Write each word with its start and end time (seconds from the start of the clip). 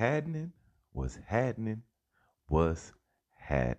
What's 0.00 0.12
happening? 0.14 0.52
was 0.94 1.18
happening? 1.26 1.82
What's 2.48 2.94
happening? 3.36 3.76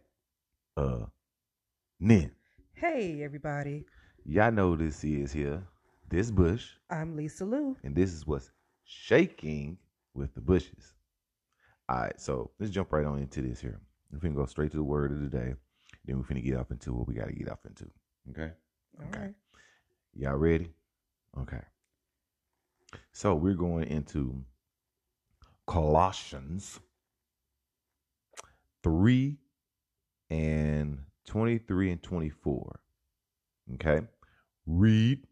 Hey, 2.76 3.24
everybody. 3.24 3.86
Y'all 4.24 4.52
know 4.52 4.76
this 4.76 5.04
is 5.04 5.34
here. 5.34 5.64
This 6.08 6.30
bush, 6.30 6.68
I'm 6.92 7.16
Lisa 7.16 7.44
Lou. 7.44 7.76
and 7.84 7.96
this 7.96 8.14
is 8.14 8.28
what's 8.28 8.52
shaking 8.84 9.80
with 10.14 10.36
the 10.36 10.42
bushes. 10.42 10.94
All 11.90 12.02
right, 12.02 12.22
so 12.22 12.52
let's 12.60 12.72
jump 12.72 12.92
right 12.92 13.04
on 13.08 13.18
into 13.18 13.42
this 13.42 13.60
here. 13.60 13.82
We're 14.12 14.20
finna 14.20 14.36
go 14.36 14.46
straight 14.46 14.70
to 14.74 14.78
the 14.78 14.84
word 14.84 15.12
of 15.12 15.22
the 15.22 15.28
day. 15.28 15.56
Then 16.06 16.18
we're 16.18 16.24
finna 16.24 16.44
get 16.44 16.56
up 16.56 16.70
into 16.70 16.94
what 16.94 17.08
we 17.08 17.16
gotta 17.16 17.34
get 17.34 17.50
up 17.50 17.62
into. 17.66 17.90
Okay? 18.30 18.52
All 19.00 19.08
Okay. 19.08 19.20
right. 19.22 19.34
Y'all 20.14 20.36
ready? 20.36 20.70
Okay. 21.40 21.64
So 23.12 23.34
we're 23.34 23.56
going 23.56 23.86
into 23.88 24.46
Colossians 25.72 26.82
3 28.84 29.38
and 30.30 31.00
23 31.28 31.92
and 31.92 32.04
24. 32.04 32.80
Okay. 33.76 34.02
Read. 34.66 35.26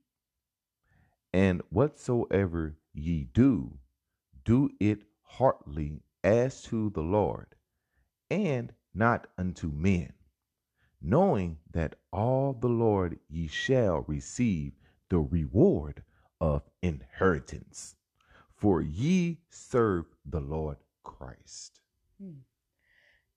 And 1.33 1.61
whatsoever 1.71 2.77
ye 2.93 3.25
do, 3.25 3.79
do 4.45 4.69
it 4.79 5.01
heartily 5.23 6.03
as 6.23 6.63
to 6.63 6.89
the 6.91 7.01
Lord, 7.01 7.47
and 8.29 8.71
not 8.93 9.27
unto 9.37 9.69
men, 9.69 10.13
knowing 11.01 11.57
that 11.69 11.95
all 12.13 12.53
the 12.53 12.69
Lord 12.69 13.19
ye 13.27 13.47
shall 13.47 14.05
receive 14.07 14.71
the 15.09 15.19
reward 15.19 16.01
of 16.39 16.63
inheritance. 16.81 17.97
For 18.59 18.81
ye 18.81 19.37
serve 19.49 20.05
the 20.25 20.41
Lord 20.41 20.77
Christ. 21.03 21.79
Hmm. 22.21 22.39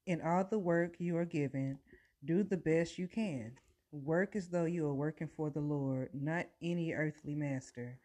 In 0.05 0.21
all 0.21 0.45
the 0.45 0.59
work 0.59 0.97
you 0.99 1.17
are 1.17 1.25
given, 1.25 1.79
do 2.25 2.43
the 2.43 2.57
best 2.57 2.99
you 2.99 3.07
can. 3.07 3.53
Work 3.93 4.35
as 4.35 4.49
though 4.49 4.65
you 4.65 4.85
are 4.87 4.95
working 4.95 5.29
for 5.29 5.49
the 5.51 5.61
Lord, 5.61 6.09
not 6.13 6.47
any 6.61 6.93
earthly 6.93 7.37
master. 7.37 8.01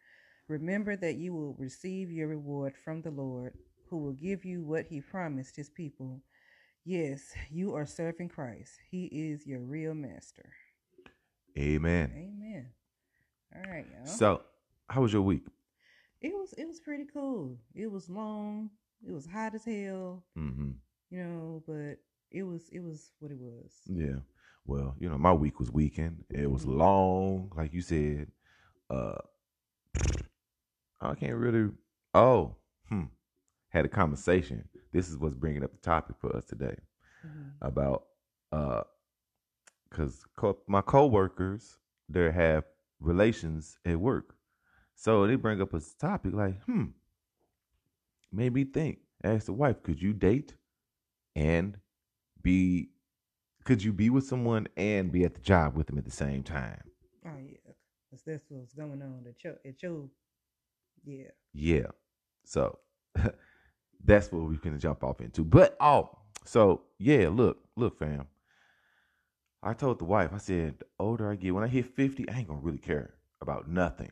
Remember 0.46 0.94
that 0.94 1.16
you 1.16 1.34
will 1.34 1.54
receive 1.58 2.12
your 2.12 2.28
reward 2.28 2.74
from 2.84 3.02
the 3.02 3.10
Lord, 3.10 3.54
who 3.88 3.96
will 3.96 4.12
give 4.12 4.44
you 4.44 4.62
what 4.62 4.86
he 4.86 5.00
promised 5.00 5.56
his 5.56 5.70
people. 5.70 6.22
Yes, 6.84 7.34
you 7.50 7.74
are 7.74 7.84
serving 7.84 8.28
Christ. 8.28 8.74
He 8.90 9.06
is 9.06 9.44
your 9.44 9.60
real 9.60 9.94
master. 9.94 10.52
Amen. 11.58 12.12
Amen. 12.14 12.68
All 13.56 13.72
right, 13.72 13.86
y'all. 13.92 14.06
So, 14.06 14.42
how 14.88 15.02
was 15.02 15.12
your 15.12 15.22
week? 15.22 15.42
It 16.20 16.32
was 16.34 16.52
it 16.54 16.66
was 16.66 16.80
pretty 16.80 17.04
cool. 17.12 17.58
It 17.74 17.90
was 17.90 18.08
long. 18.08 18.70
It 19.06 19.12
was 19.12 19.26
hot 19.26 19.54
as 19.54 19.64
hell. 19.64 20.24
Mm-hmm. 20.36 20.70
you 21.10 21.24
know, 21.24 21.62
but 21.66 21.98
it 22.30 22.42
was 22.42 22.68
it 22.72 22.80
was 22.80 23.12
what 23.20 23.30
it 23.30 23.38
was. 23.38 23.72
Yeah. 23.86 24.20
Well, 24.66 24.94
you 24.98 25.08
know, 25.08 25.16
my 25.18 25.32
week 25.32 25.58
was 25.60 25.70
weekend. 25.72 26.24
It 26.30 26.50
was 26.50 26.66
long, 26.66 27.50
like 27.56 27.72
you 27.72 27.80
said. 27.82 28.28
Uh 28.90 29.18
I 31.00 31.14
can't 31.14 31.36
really 31.36 31.70
oh, 32.14 32.56
hmm. 32.88 33.04
Had 33.70 33.84
a 33.84 33.88
conversation. 33.88 34.68
This 34.92 35.08
is 35.08 35.16
what's 35.18 35.34
bringing 35.34 35.62
up 35.62 35.70
the 35.72 35.78
topic 35.78 36.16
for 36.20 36.34
us 36.36 36.44
today 36.46 36.76
Mhm. 37.26 37.52
about 37.60 38.04
uh 38.52 38.82
cuz 39.90 40.24
co- 40.36 40.62
my 40.66 40.80
coworkers 40.82 41.78
they 42.08 42.30
have 42.32 42.64
relations 43.00 43.78
at 43.84 44.00
work. 44.00 44.34
So 45.00 45.28
they 45.28 45.36
bring 45.36 45.62
up 45.62 45.72
a 45.74 45.80
topic 46.00 46.34
like, 46.34 46.60
"Hmm, 46.64 46.86
made 48.32 48.52
me 48.52 48.64
think. 48.64 48.98
Ask 49.22 49.46
the 49.46 49.52
wife, 49.52 49.80
could 49.84 50.02
you 50.02 50.12
date 50.12 50.54
and 51.36 51.78
be 52.42 52.90
could 53.64 53.82
you 53.82 53.92
be 53.92 54.10
with 54.10 54.26
someone 54.26 54.66
and 54.76 55.12
be 55.12 55.24
at 55.24 55.34
the 55.34 55.40
job 55.40 55.76
with 55.76 55.86
them 55.86 55.98
at 55.98 56.04
the 56.04 56.10
same 56.10 56.42
time? 56.42 56.82
Oh 57.24 57.36
yeah, 57.38 57.72
'cause 58.10 58.22
that's 58.26 58.50
what's 58.50 58.74
going 58.74 59.00
on 59.02 59.24
at 59.28 59.44
your 59.44 59.56
at 59.64 59.80
your 59.84 60.10
yeah. 61.04 61.30
Yeah. 61.52 61.86
So 62.44 62.80
that's 64.04 64.32
what 64.32 64.42
we're 64.42 64.54
gonna 64.56 64.78
jump 64.78 65.04
off 65.04 65.20
into. 65.20 65.44
But 65.44 65.76
oh, 65.80 66.18
so 66.44 66.82
yeah, 66.98 67.28
look, 67.28 67.58
look, 67.76 67.98
fam. 67.98 68.26
I 69.62 69.74
told 69.74 69.98
the 70.00 70.04
wife, 70.04 70.32
I 70.32 70.38
said, 70.38 70.78
the 70.80 70.86
older 70.98 71.30
I 71.30 71.36
get, 71.36 71.54
when 71.54 71.62
I 71.64 71.68
hit 71.68 71.94
50, 71.94 72.28
I 72.28 72.38
ain't 72.38 72.48
gonna 72.48 72.60
really 72.60 72.78
care 72.78 73.14
about 73.40 73.68
nothing. 73.68 74.10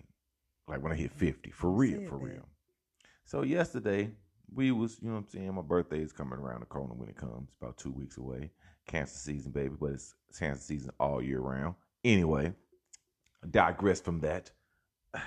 Like 0.68 0.82
when 0.82 0.92
I 0.92 0.96
hit 0.96 1.12
50, 1.12 1.50
for 1.50 1.70
real, 1.70 2.08
for 2.08 2.16
real. 2.16 2.48
So 3.24 3.42
yesterday, 3.42 4.10
we 4.54 4.72
was, 4.72 4.98
you 5.00 5.08
know 5.08 5.14
what 5.14 5.20
I'm 5.20 5.28
saying, 5.28 5.54
my 5.54 5.62
birthday 5.62 6.00
is 6.00 6.12
coming 6.12 6.38
around 6.38 6.60
the 6.60 6.66
corner 6.66 6.94
when 6.94 7.08
it 7.08 7.16
comes, 7.16 7.50
about 7.60 7.76
two 7.76 7.90
weeks 7.92 8.16
away. 8.18 8.50
Cancer 8.86 9.16
season, 9.16 9.52
baby, 9.52 9.74
but 9.80 9.92
it's 9.92 10.14
cancer 10.38 10.60
season 10.60 10.90
all 11.00 11.22
year 11.22 11.40
round. 11.40 11.74
Anyway, 12.04 12.52
digress 13.50 14.00
from 14.00 14.20
that. 14.20 14.50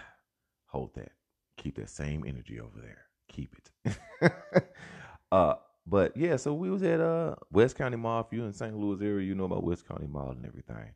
Hold 0.68 0.94
that. 0.96 1.12
Keep 1.58 1.76
that 1.76 1.90
same 1.90 2.24
energy 2.26 2.60
over 2.60 2.80
there. 2.82 3.04
Keep 3.28 3.56
it. 3.84 4.32
uh, 5.32 5.56
but 5.86 6.16
yeah, 6.16 6.38
so 6.38 6.54
we 6.54 6.70
was 6.70 6.84
at 6.84 7.02
uh 7.02 7.36
West 7.52 7.76
County 7.78 7.98
Mall. 7.98 8.22
If 8.22 8.32
you 8.32 8.46
in 8.46 8.54
St. 8.54 8.76
Louis 8.76 9.04
area, 9.04 9.26
you 9.28 9.36
know 9.36 9.46
about 9.46 9.64
West 9.64 9.88
County 9.88 10.08
Mall 10.08 10.32
and 10.32 10.46
everything. 10.46 10.94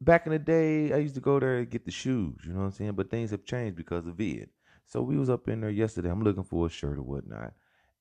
Back 0.00 0.26
in 0.26 0.32
the 0.32 0.38
day, 0.38 0.92
I 0.92 0.98
used 0.98 1.14
to 1.14 1.20
go 1.20 1.40
there 1.40 1.58
and 1.58 1.70
get 1.70 1.84
the 1.84 1.90
shoes, 1.90 2.40
you 2.44 2.52
know 2.52 2.60
what 2.60 2.66
I'm 2.66 2.72
saying? 2.72 2.92
But 2.92 3.10
things 3.10 3.30
have 3.30 3.44
changed 3.44 3.76
because 3.76 4.06
of 4.06 4.20
it. 4.20 4.50
So 4.86 5.02
we 5.02 5.16
was 5.16 5.30
up 5.30 5.48
in 5.48 5.60
there 5.62 5.70
yesterday. 5.70 6.10
I'm 6.10 6.22
looking 6.22 6.44
for 6.44 6.66
a 6.66 6.68
shirt 6.68 6.98
or 6.98 7.02
whatnot. 7.02 7.54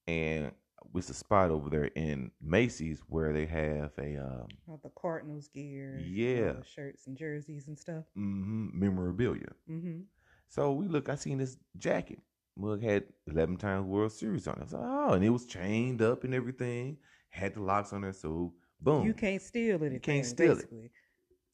And 0.07 0.51
it's 0.93 1.09
a 1.09 1.13
spot 1.13 1.49
over 1.51 1.69
there 1.69 1.85
in 1.85 2.31
Macy's 2.41 3.01
where 3.07 3.33
they 3.33 3.45
have 3.45 3.91
a 3.97 4.17
um 4.17 4.47
All 4.67 4.79
the 4.83 4.91
Cardinals 4.99 5.47
gear, 5.47 5.99
Yeah. 6.05 6.53
shirts 6.63 7.07
and 7.07 7.17
jerseys 7.17 7.67
and 7.67 7.77
stuff. 7.77 8.03
mm-hmm, 8.17 8.67
memorabilia. 8.77 9.51
Mm-hmm. 9.69 10.01
So 10.47 10.73
we 10.73 10.87
look, 10.87 11.09
I 11.09 11.15
seen 11.15 11.37
this 11.39 11.57
jacket. 11.77 12.19
Mug 12.57 12.81
had 12.83 13.03
11 13.27 13.57
times 13.57 13.85
World 13.85 14.11
Series 14.11 14.47
on 14.47 14.55
it. 14.55 14.59
I 14.59 14.63
was 14.63 14.73
like, 14.73 14.83
oh, 14.85 15.13
and 15.13 15.23
it 15.25 15.29
was 15.29 15.45
chained 15.45 16.01
up 16.01 16.23
and 16.23 16.33
everything. 16.33 16.97
Had 17.29 17.55
the 17.55 17.61
locks 17.61 17.91
on 17.91 18.01
there, 18.01 18.13
so 18.13 18.53
boom. 18.79 19.05
You 19.05 19.13
can't 19.13 19.41
steal 19.41 19.81
it. 19.83 19.91
You 19.91 19.99
can't 19.99 20.25
steal 20.25 20.57
it. 20.59 20.69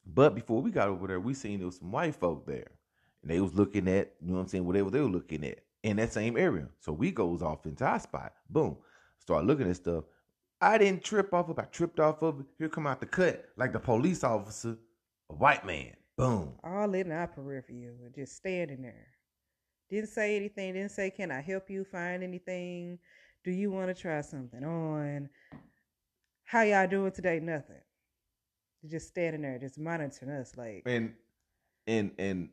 But 0.06 0.35
before 0.35 0.62
we 0.62 0.72
got 0.72 0.89
over 0.89 1.07
there, 1.07 1.19
we 1.19 1.34
seen 1.34 1.59
there 1.59 1.67
was 1.67 1.78
some 1.78 1.91
white 1.91 2.16
folk 2.16 2.45
there. 2.45 2.72
And 3.22 3.31
they 3.31 3.39
was 3.39 3.53
looking 3.53 3.88
at, 3.88 4.13
you 4.22 4.29
know 4.29 4.35
what 4.35 4.41
I'm 4.41 4.47
saying, 4.47 4.66
whatever 4.66 4.89
they 4.89 5.00
were 5.01 5.07
looking 5.07 5.45
at 5.45 5.59
in 5.84 5.97
that 5.97 6.13
same 6.13 6.38
area. 6.38 6.67
So 6.79 6.91
we 6.91 7.12
goes 7.12 7.41
off 7.41 7.66
into 7.66 7.85
our 7.85 8.00
spot. 8.00 8.34
Boom. 8.50 8.78
Start 9.19 9.45
looking 9.45 9.69
at 9.69 9.75
stuff. 9.75 10.06
I 10.59 10.78
didn't 10.78 11.03
trip 11.03 11.34
off 11.34 11.50
of. 11.50 11.59
I 11.59 11.63
tripped 11.63 12.00
off 12.00 12.22
of. 12.22 12.44
Here 12.57 12.69
come 12.69 12.88
out 12.88 13.00
the 13.00 13.06
cut, 13.06 13.50
like 13.57 13.73
the 13.73 13.79
police 13.79 14.23
officer, 14.23 14.78
a 15.29 15.34
white 15.34 15.66
man. 15.66 15.95
Boom. 16.18 16.53
All 16.63 16.94
in 16.94 17.12
our 17.12 17.28
peripheral, 17.28 17.95
just 18.16 18.35
standing 18.35 18.81
there. 18.83 19.07
Didn't 19.89 20.09
say 20.09 20.35
anything. 20.35 20.73
Didn't 20.73 20.91
say, 20.91 21.09
"Can 21.09 21.31
I 21.31 21.41
help 21.41 21.69
you 21.69 21.83
find 21.83 22.23
anything? 22.23 23.00
Do 23.44 23.51
you 23.51 23.72
want 23.72 23.95
to 23.95 24.00
try 24.00 24.22
something 24.22 24.63
on? 24.63 25.29
How 26.44 26.62
y'all 26.62 26.88
doing 26.88 27.12
today? 27.12 27.39
Nothing. 27.39 27.81
Just 28.90 29.08
standing 29.08 29.42
there, 29.44 29.59
just 29.59 29.78
monitoring 29.78 30.31
us, 30.31 30.53
like 30.58 30.84
and 30.86 31.14
and 31.86 32.12
and 32.18 32.50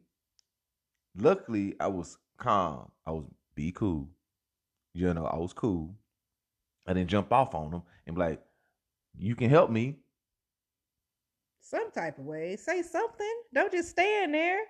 luckily 1.17 1.75
I 1.81 1.87
was 1.87 2.19
calm. 2.37 2.91
I 3.07 3.13
was 3.13 3.25
be 3.55 3.73
cool. 3.73 4.09
You 4.95 5.15
know, 5.15 5.27
I 5.27 5.37
was 5.37 5.53
cool. 5.53 5.95
I 6.87 6.93
didn't 6.93 7.11
jump 7.11 7.33
off 7.33 7.55
on 7.55 7.71
them 7.71 7.83
and 8.07 8.17
be 8.17 8.21
like, 8.21 8.43
"You 9.17 9.35
can 9.35 9.49
help 9.51 9.71
me." 9.71 9.97
some 11.69 11.91
type 11.91 12.19
of 12.19 12.25
way. 12.25 12.57
Say 12.57 12.83
something. 12.83 13.35
Don't 13.53 13.71
just 13.71 13.91
stand 13.91 14.35
there. 14.35 14.61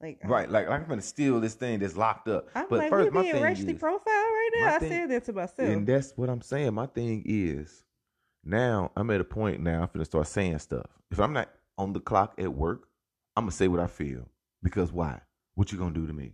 Like 0.00 0.18
Right, 0.24 0.50
like, 0.50 0.68
like 0.68 0.80
I'm 0.80 0.88
gonna 0.88 1.02
steal 1.02 1.40
this 1.40 1.54
thing 1.54 1.78
that's 1.78 1.96
locked 1.96 2.28
up. 2.28 2.48
I'm 2.54 2.66
but 2.68 2.78
like, 2.78 2.90
first, 2.90 3.04
we 3.04 3.10
my 3.10 3.22
being 3.22 3.34
thing 3.34 3.42
racially 3.42 3.74
is, 3.74 3.78
profiled 3.78 4.02
right 4.06 4.50
now. 4.56 4.74
I 4.74 4.78
thing- 4.78 4.90
said 4.90 5.10
that 5.10 5.24
to 5.26 5.32
myself. 5.32 5.68
and 5.68 5.86
that's 5.86 6.12
what 6.16 6.28
I'm 6.28 6.40
saying. 6.42 6.74
My 6.74 6.86
thing 6.86 7.22
is, 7.24 7.84
now 8.44 8.90
I'm 8.96 9.10
at 9.10 9.20
a 9.20 9.24
point 9.24 9.60
now. 9.60 9.82
I'm 9.82 9.88
gonna 9.92 10.04
start 10.04 10.26
saying 10.26 10.58
stuff. 10.58 10.86
If 11.10 11.20
I'm 11.20 11.32
not 11.32 11.50
on 11.78 11.92
the 11.92 12.00
clock 12.00 12.34
at 12.38 12.52
work, 12.52 12.88
I'm 13.36 13.44
gonna 13.44 13.52
say 13.52 13.68
what 13.68 13.80
I 13.80 13.86
feel 13.86 14.28
because 14.62 14.92
why? 14.92 15.20
What 15.54 15.72
you 15.72 15.78
gonna 15.78 15.94
do 15.94 16.06
to 16.06 16.12
me? 16.12 16.32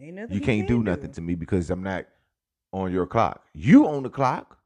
Ain't 0.00 0.16
nothing 0.16 0.34
You 0.34 0.40
can't 0.40 0.66
do 0.66 0.76
can 0.76 0.84
nothing 0.84 1.12
to 1.12 1.20
me 1.20 1.34
because 1.34 1.70
I'm 1.70 1.82
not 1.82 2.06
on 2.72 2.92
your 2.92 3.06
clock. 3.06 3.44
You 3.52 3.86
on 3.86 4.02
the 4.02 4.10
clock. 4.10 4.56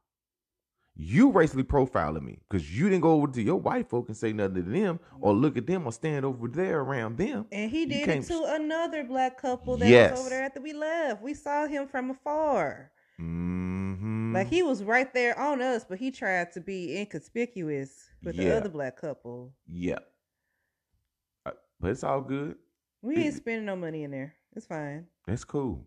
You 0.97 1.29
racially 1.31 1.63
profiling 1.63 2.21
me 2.21 2.39
because 2.47 2.71
you 2.77 2.87
didn't 2.87 3.01
go 3.01 3.11
over 3.11 3.27
to 3.27 3.41
your 3.41 3.57
white 3.59 3.89
folk 3.89 4.07
and 4.07 4.15
say 4.15 4.31
nothing 4.31 4.55
to 4.55 4.61
them 4.61 5.01
or 5.19 5.33
look 5.33 5.57
at 5.57 5.67
them 5.67 5.85
or 5.85 5.91
stand 5.91 6.23
over 6.23 6.47
there 6.47 6.79
around 6.79 7.17
them. 7.17 7.47
And 7.51 7.69
he 7.69 7.85
did 7.85 8.07
it 8.07 8.23
to 8.27 8.45
another 8.47 9.03
black 9.03 9.41
couple 9.41 9.75
that 9.77 9.89
Yes. 9.89 10.11
was 10.11 10.21
over 10.21 10.29
there 10.29 10.43
after 10.43 10.61
we 10.61 10.71
left. 10.71 11.21
We 11.21 11.33
saw 11.33 11.67
him 11.67 11.89
from 11.89 12.11
afar. 12.11 12.91
Mm-hmm. 13.19 14.24
Like 14.35 14.47
he 14.47 14.61
was 14.63 14.83
right 14.83 15.11
there 15.13 15.37
on 15.39 15.61
us, 15.61 15.85
but 15.87 15.97
he 15.97 16.11
tried 16.11 16.51
to 16.53 16.61
be 16.61 16.97
inconspicuous 16.97 18.09
with 18.23 18.35
Yeah. 18.35 18.43
the 18.45 18.57
other 18.57 18.69
black 18.69 18.97
couple. 18.97 19.53
yeah. 19.67 19.99
Uh, 21.45 21.51
But 21.79 21.91
it's 21.91 22.03
all 22.03 22.21
good. 22.21 22.57
We 23.01 23.17
ain't 23.17 23.35
spending 23.35 23.65
no 23.65 23.75
money 23.75 24.03
in 24.03 24.11
there. 24.11 24.35
It's 24.55 24.65
fine. 24.65 25.07
That's 25.27 25.43
cool. 25.43 25.85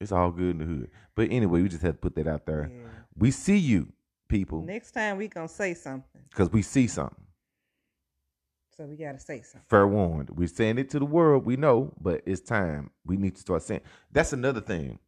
It's 0.00 0.12
all 0.12 0.30
good 0.30 0.50
in 0.50 0.58
the 0.58 0.64
hood. 0.64 0.90
But 1.14 1.30
anyway, 1.30 1.62
we 1.62 1.68
just 1.68 1.82
had 1.82 1.94
to 1.94 1.98
put 1.98 2.14
that 2.16 2.26
out 2.28 2.46
there. 2.46 2.70
Yeah. 2.72 2.88
We 3.16 3.30
see 3.30 3.56
you, 3.56 3.92
people, 4.28 4.62
Next 4.62 4.92
time 4.92 5.16
we 5.16 5.28
gonna 5.28 5.48
say 5.48 5.74
something, 5.74 6.22
because 6.30 6.50
we 6.52 6.62
see 6.62 6.86
something. 6.86 7.24
so 8.76 8.84
we 8.86 8.96
gotta 8.96 9.18
say 9.18 9.42
something. 9.42 9.66
Fair 9.68 9.88
warned. 9.88 10.30
We're 10.30 10.46
saying 10.48 10.78
it 10.78 10.90
to 10.90 10.98
the 11.00 11.04
world. 11.06 11.44
We 11.44 11.56
know, 11.56 11.92
but 12.00 12.22
it's 12.26 12.40
time. 12.40 12.90
We 13.04 13.16
need 13.16 13.34
to 13.34 13.40
start 13.40 13.62
saying. 13.62 13.80
That's 14.12 14.32
another 14.32 14.60
thing. 14.60 14.98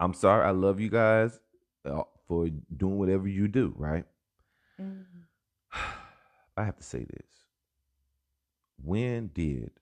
I'm 0.00 0.14
sorry. 0.14 0.44
I 0.46 0.50
love 0.50 0.80
you 0.80 0.88
guys 0.88 1.38
uh, 1.84 2.02
for 2.26 2.48
doing 2.76 2.98
whatever 2.98 3.28
you 3.28 3.46
do. 3.48 3.74
Right. 3.76 4.04
Mhm. 4.80 5.04
I 6.56 6.64
have 6.64 6.76
to 6.78 6.82
say 6.82 7.04
this. 7.04 7.26
When 8.82 9.28
did 9.34 9.72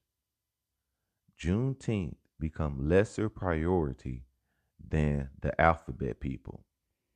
Juneteenth 1.40 2.16
become 2.40 2.88
lesser 2.88 3.28
priority 3.28 4.24
than 4.86 5.30
the 5.40 5.58
alphabet 5.60 6.20
people, 6.20 6.64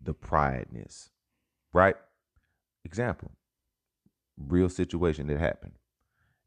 the 0.01 0.15
prideness, 0.15 1.11
right? 1.73 1.97
Example, 2.85 3.33
real 4.37 4.69
situation 4.69 5.27
that 5.29 5.39
happened. 5.39 5.73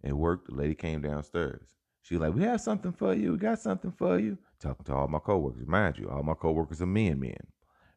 It 0.03 0.13
worked. 0.13 0.47
the 0.49 0.55
lady 0.55 0.75
came 0.75 1.01
downstairs. 1.01 1.75
She 2.01 2.17
like, 2.17 2.35
we 2.35 2.43
have 2.43 2.61
something 2.61 2.91
for 2.91 3.13
you. 3.13 3.31
We 3.31 3.37
got 3.39 3.59
something 3.59 3.91
for 3.91 4.19
you. 4.19 4.37
Talking 4.65 4.85
to 4.85 4.95
all 4.95 5.07
my 5.07 5.19
coworkers. 5.19 5.67
Mind 5.67 5.99
you, 5.99 6.09
all 6.09 6.23
my 6.23 6.33
coworkers 6.33 6.81
are 6.81 6.87
men, 6.87 7.19
men, 7.19 7.37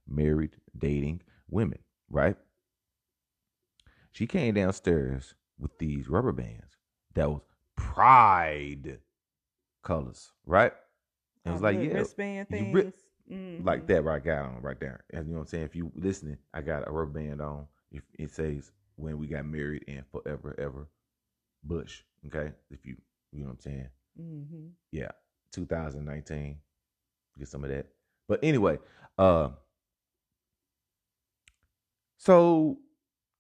married, 0.07 0.51
dating 0.77 1.23
women, 1.49 1.79
right? 2.11 2.37
She 4.13 4.27
came 4.27 4.53
downstairs 4.53 5.35
with 5.59 5.79
these 5.79 6.11
rubber 6.11 6.33
bands 6.33 6.77
that 7.15 7.31
was 7.31 7.41
pride 7.75 8.99
colors, 9.83 10.31
right? 10.45 10.73
And 11.47 11.53
it 11.53 11.55
was 11.55 11.63
Oh, 11.63 11.65
like, 11.65 11.77
yeah, 11.89 11.95
wristband 12.01 12.51
things. 12.51 12.75
ri- 12.75 12.93
Mhm. 13.31 13.65
like 13.65 13.87
that 13.87 14.05
right 14.05 14.23
got 14.23 14.45
on 14.45 14.61
right 14.61 14.79
there. 14.79 15.05
And 15.15 15.27
you 15.27 15.33
know 15.33 15.39
what 15.39 15.45
I'm 15.45 15.49
saying? 15.49 15.65
If 15.65 15.75
you 15.75 15.91
listening, 15.95 16.37
I 16.53 16.61
got 16.61 16.87
a 16.87 16.91
rubber 16.91 17.13
band 17.13 17.41
on. 17.41 17.67
If 17.91 18.03
it 18.19 18.31
says 18.31 18.73
when 18.97 19.17
we 19.17 19.27
got 19.27 19.47
married 19.47 19.87
and 19.89 20.05
forever 20.09 20.55
ever 20.59 20.91
Bush. 21.65 22.03
Okay. 22.27 22.53
If 22.71 22.85
you 22.85 22.97
you 23.33 23.41
know 23.41 23.47
what 23.47 23.53
I'm 23.55 23.61
saying? 23.61 23.89
Mhm. 24.21 24.73
Yeah. 24.93 25.13
2019. 25.53 26.59
Get 27.39 27.49
some 27.49 27.65
of 27.65 27.71
that. 27.71 27.87
But 28.29 28.41
anyway, 28.43 28.79
uh 29.17 29.51
so 32.17 32.79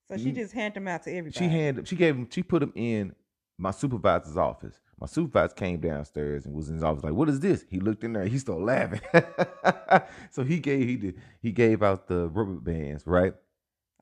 So 0.08 0.16
she 0.16 0.32
just 0.32 0.52
handed 0.52 0.76
them 0.76 0.88
out 0.88 1.02
to 1.04 1.10
everybody. 1.10 1.44
she 1.44 1.50
handed 1.50 1.88
she 1.88 1.96
gave 1.96 2.14
him 2.16 2.28
she 2.30 2.42
put 2.42 2.60
them 2.60 2.72
in 2.74 3.14
my 3.58 3.70
supervisor's 3.72 4.36
office. 4.36 4.80
My 5.00 5.06
supervisor 5.06 5.54
came 5.54 5.80
downstairs 5.80 6.46
and 6.46 6.54
was 6.54 6.68
in 6.68 6.74
his 6.74 6.82
office 6.84 7.04
like, 7.04 7.12
"What 7.12 7.28
is 7.28 7.40
this?" 7.40 7.64
He 7.68 7.80
looked 7.80 8.02
in 8.04 8.12
there. 8.12 8.24
He 8.26 8.38
started 8.38 8.64
laughing. 8.64 9.00
so 10.30 10.42
he 10.44 10.58
gave 10.60 10.86
he 10.88 10.96
did 10.96 11.20
he 11.42 11.52
gave 11.52 11.82
out 11.82 12.06
the 12.08 12.28
rubber 12.28 12.54
bands, 12.54 13.06
right? 13.06 13.34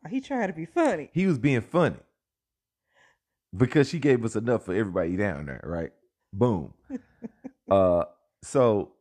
Oh, 0.05 0.09
he 0.09 0.21
tried 0.21 0.49
to 0.49 0.53
be 0.53 0.67
funny. 0.67 1.11
He 1.13 1.27
was 1.27 1.39
being 1.39 1.63
funny 1.63 1.97
because 3.57 3.89
she 3.89 3.99
gave 3.99 4.25
us 4.25 4.37
enough 4.37 4.65
for 4.65 4.75
everybody 4.75 5.17
down 5.17 5.47
there, 5.47 5.63
right? 5.65 5.91
Boom. 6.33 6.75
uh, 7.71 8.05
so 8.43 8.93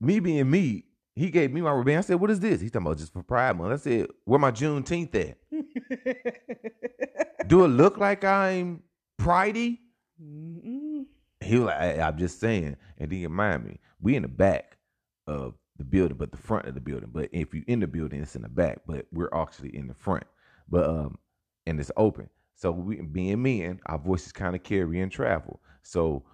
me 0.00 0.20
being 0.20 0.50
me, 0.50 0.84
he 1.14 1.30
gave 1.30 1.52
me 1.52 1.60
my 1.60 1.70
rubber 1.70 1.84
band. 1.84 1.98
I 1.98 2.02
said, 2.02 2.20
"What 2.20 2.30
is 2.30 2.40
this?" 2.40 2.60
He's 2.60 2.70
talking 2.70 2.86
about 2.86 2.98
just 2.98 3.12
for 3.12 3.22
Pride 3.22 3.56
Month. 3.56 3.72
I 3.72 3.76
said, 3.76 4.08
"Where 4.24 4.38
my 4.38 4.50
Juneteenth 4.50 5.14
at? 5.14 5.38
Do 7.48 7.64
it 7.64 7.68
look 7.68 7.98
like 7.98 8.24
I'm 8.24 8.82
pridey?" 9.20 9.78
Mm-mm. 10.22 11.04
He 11.40 11.56
was 11.58 11.66
like, 11.66 11.76
I, 11.76 12.00
I'm 12.00 12.18
just 12.18 12.40
saying. 12.40 12.76
And 12.98 13.10
then 13.10 13.22
remind 13.22 13.64
me, 13.64 13.80
we 14.00 14.16
in 14.16 14.22
the 14.22 14.28
back 14.28 14.78
of 15.26 15.54
the 15.76 15.84
building, 15.84 16.16
but 16.16 16.30
the 16.30 16.38
front 16.38 16.66
of 16.66 16.74
the 16.74 16.80
building. 16.80 17.10
But 17.12 17.28
if 17.32 17.52
you 17.54 17.64
in 17.66 17.80
the 17.80 17.86
building, 17.86 18.22
it's 18.22 18.36
in 18.36 18.42
the 18.42 18.48
back. 18.48 18.80
But 18.86 19.06
we're 19.12 19.30
actually 19.34 19.76
in 19.76 19.88
the 19.88 19.94
front. 19.94 20.24
But 20.68 20.88
um, 20.88 21.18
and 21.66 21.80
it's 21.80 21.90
open. 21.96 22.28
So 22.56 22.70
we 22.70 23.00
being 23.00 23.42
men, 23.42 23.80
our 23.86 23.98
voices 23.98 24.32
kind 24.32 24.54
of 24.54 24.62
carry 24.62 25.00
and 25.00 25.10
travel. 25.10 25.60
So 25.82 26.24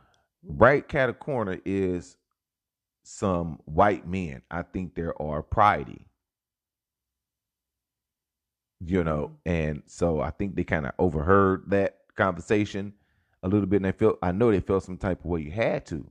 right 0.42 0.86
cat 0.86 1.08
of 1.08 1.18
corner 1.18 1.58
is 1.64 2.16
some 3.02 3.58
white 3.64 4.06
men. 4.06 4.42
I 4.50 4.62
think 4.62 4.94
there 4.94 5.20
are 5.20 5.42
pridey. 5.42 6.04
You 8.80 9.02
know, 9.02 9.32
mm-hmm. 9.44 9.50
and 9.50 9.82
so 9.86 10.20
I 10.20 10.30
think 10.30 10.54
they 10.54 10.62
kind 10.62 10.86
of 10.86 10.92
overheard 10.98 11.64
that 11.68 11.98
conversation 12.16 12.92
a 13.42 13.48
little 13.48 13.66
bit, 13.66 13.76
and 13.76 13.86
they 13.86 13.92
felt. 13.92 14.18
I 14.22 14.30
know 14.30 14.52
they 14.52 14.60
felt 14.60 14.84
some 14.84 14.98
type 14.98 15.20
of 15.20 15.26
way. 15.26 15.40
You 15.40 15.50
had 15.50 15.84
to, 15.86 16.08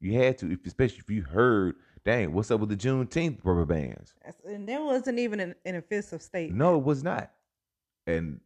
you 0.00 0.14
had 0.14 0.38
to, 0.38 0.52
if, 0.52 0.64
especially 0.64 0.98
if 0.98 1.10
you 1.10 1.22
heard, 1.22 1.74
dang, 2.04 2.32
what's 2.32 2.52
up 2.52 2.60
with 2.60 2.68
the 2.68 2.76
Juneteenth 2.76 3.38
rubber 3.42 3.64
bands? 3.64 4.14
And 4.46 4.68
there 4.68 4.80
wasn't 4.80 5.18
even 5.18 5.40
an, 5.40 5.56
an 5.64 5.74
offensive 5.74 6.22
statement. 6.22 6.56
No, 6.56 6.76
it 6.76 6.84
was 6.84 7.02
not. 7.02 7.32
And 8.06 8.40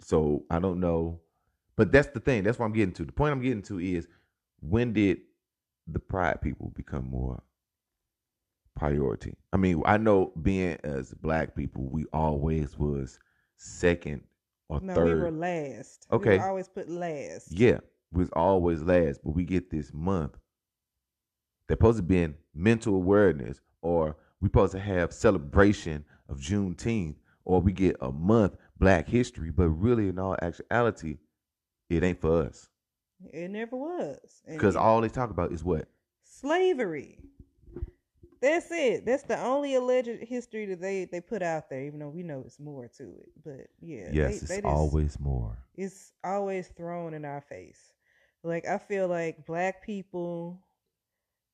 so 0.00 0.44
I 0.50 0.58
don't 0.58 0.80
know, 0.80 1.20
but 1.76 1.92
that's 1.92 2.08
the 2.08 2.20
thing. 2.20 2.42
That's 2.42 2.58
what 2.58 2.66
I'm 2.66 2.72
getting 2.72 2.94
to. 2.94 3.04
The 3.04 3.12
point 3.12 3.32
I'm 3.32 3.40
getting 3.40 3.62
to 3.62 3.78
is 3.78 4.08
when 4.60 4.92
did 4.92 5.18
the 5.86 5.98
pride 5.98 6.40
people 6.40 6.72
become 6.74 7.08
more 7.08 7.42
priority? 8.76 9.36
I 9.52 9.56
mean, 9.56 9.82
I 9.84 9.96
know 9.96 10.32
being 10.42 10.78
as 10.84 11.12
black 11.14 11.54
people, 11.54 11.88
we 11.90 12.04
always 12.12 12.78
was 12.78 13.18
second 13.56 14.22
or 14.68 14.80
No, 14.80 14.94
third. 14.94 15.16
we 15.16 15.22
were 15.24 15.30
last. 15.30 16.06
We 16.10 16.16
Okay. 16.16 16.38
were 16.38 16.44
always 16.46 16.68
put 16.68 16.88
last. 16.88 17.52
Yeah, 17.52 17.80
was 18.12 18.30
always 18.30 18.82
last, 18.82 19.20
but 19.24 19.32
we 19.34 19.44
get 19.44 19.70
this 19.70 19.92
month. 19.92 20.36
They're 21.66 21.76
supposed 21.76 21.98
to 21.98 22.02
be 22.02 22.22
in 22.22 22.36
mental 22.54 22.94
awareness, 22.96 23.60
or 23.82 24.16
we 24.40 24.48
supposed 24.48 24.72
to 24.72 24.80
have 24.80 25.12
celebration 25.12 26.04
of 26.28 26.38
Juneteenth, 26.38 27.16
or 27.44 27.60
we 27.60 27.72
get 27.72 27.96
a 28.00 28.10
month 28.10 28.56
Black 28.78 29.08
History, 29.08 29.50
but 29.50 29.68
really, 29.68 30.08
in 30.08 30.18
all 30.18 30.36
actuality, 30.40 31.18
it 31.88 32.02
ain't 32.02 32.20
for 32.20 32.44
us 32.44 32.69
It 33.32 33.50
never 33.50 33.76
was. 33.76 34.42
Because 34.48 34.76
all 34.76 35.00
they 35.00 35.08
talk 35.08 35.30
about 35.30 35.52
is 35.52 35.62
what 35.64 35.88
slavery. 36.24 37.18
That's 38.40 38.70
it. 38.70 39.04
That's 39.04 39.24
the 39.24 39.38
only 39.38 39.74
alleged 39.74 40.22
history 40.22 40.64
that 40.66 40.80
they 40.80 41.04
they 41.04 41.20
put 41.20 41.42
out 41.42 41.68
there. 41.68 41.82
Even 41.82 41.98
though 42.00 42.08
we 42.08 42.22
know 42.22 42.42
it's 42.46 42.58
more 42.58 42.88
to 42.96 43.02
it, 43.04 43.28
but 43.44 43.66
yeah, 43.80 44.08
yes, 44.10 44.28
they- 44.30 44.34
it's 44.36 44.48
they 44.48 44.56
just- 44.62 44.66
always 44.66 45.20
more. 45.20 45.58
it's 45.76 46.12
always 46.24 46.68
thrown 46.68 47.12
in 47.14 47.24
our 47.26 47.42
face. 47.42 47.92
Like 48.42 48.66
I 48.66 48.78
feel 48.78 49.08
like 49.08 49.44
black 49.44 49.82
people, 49.84 50.62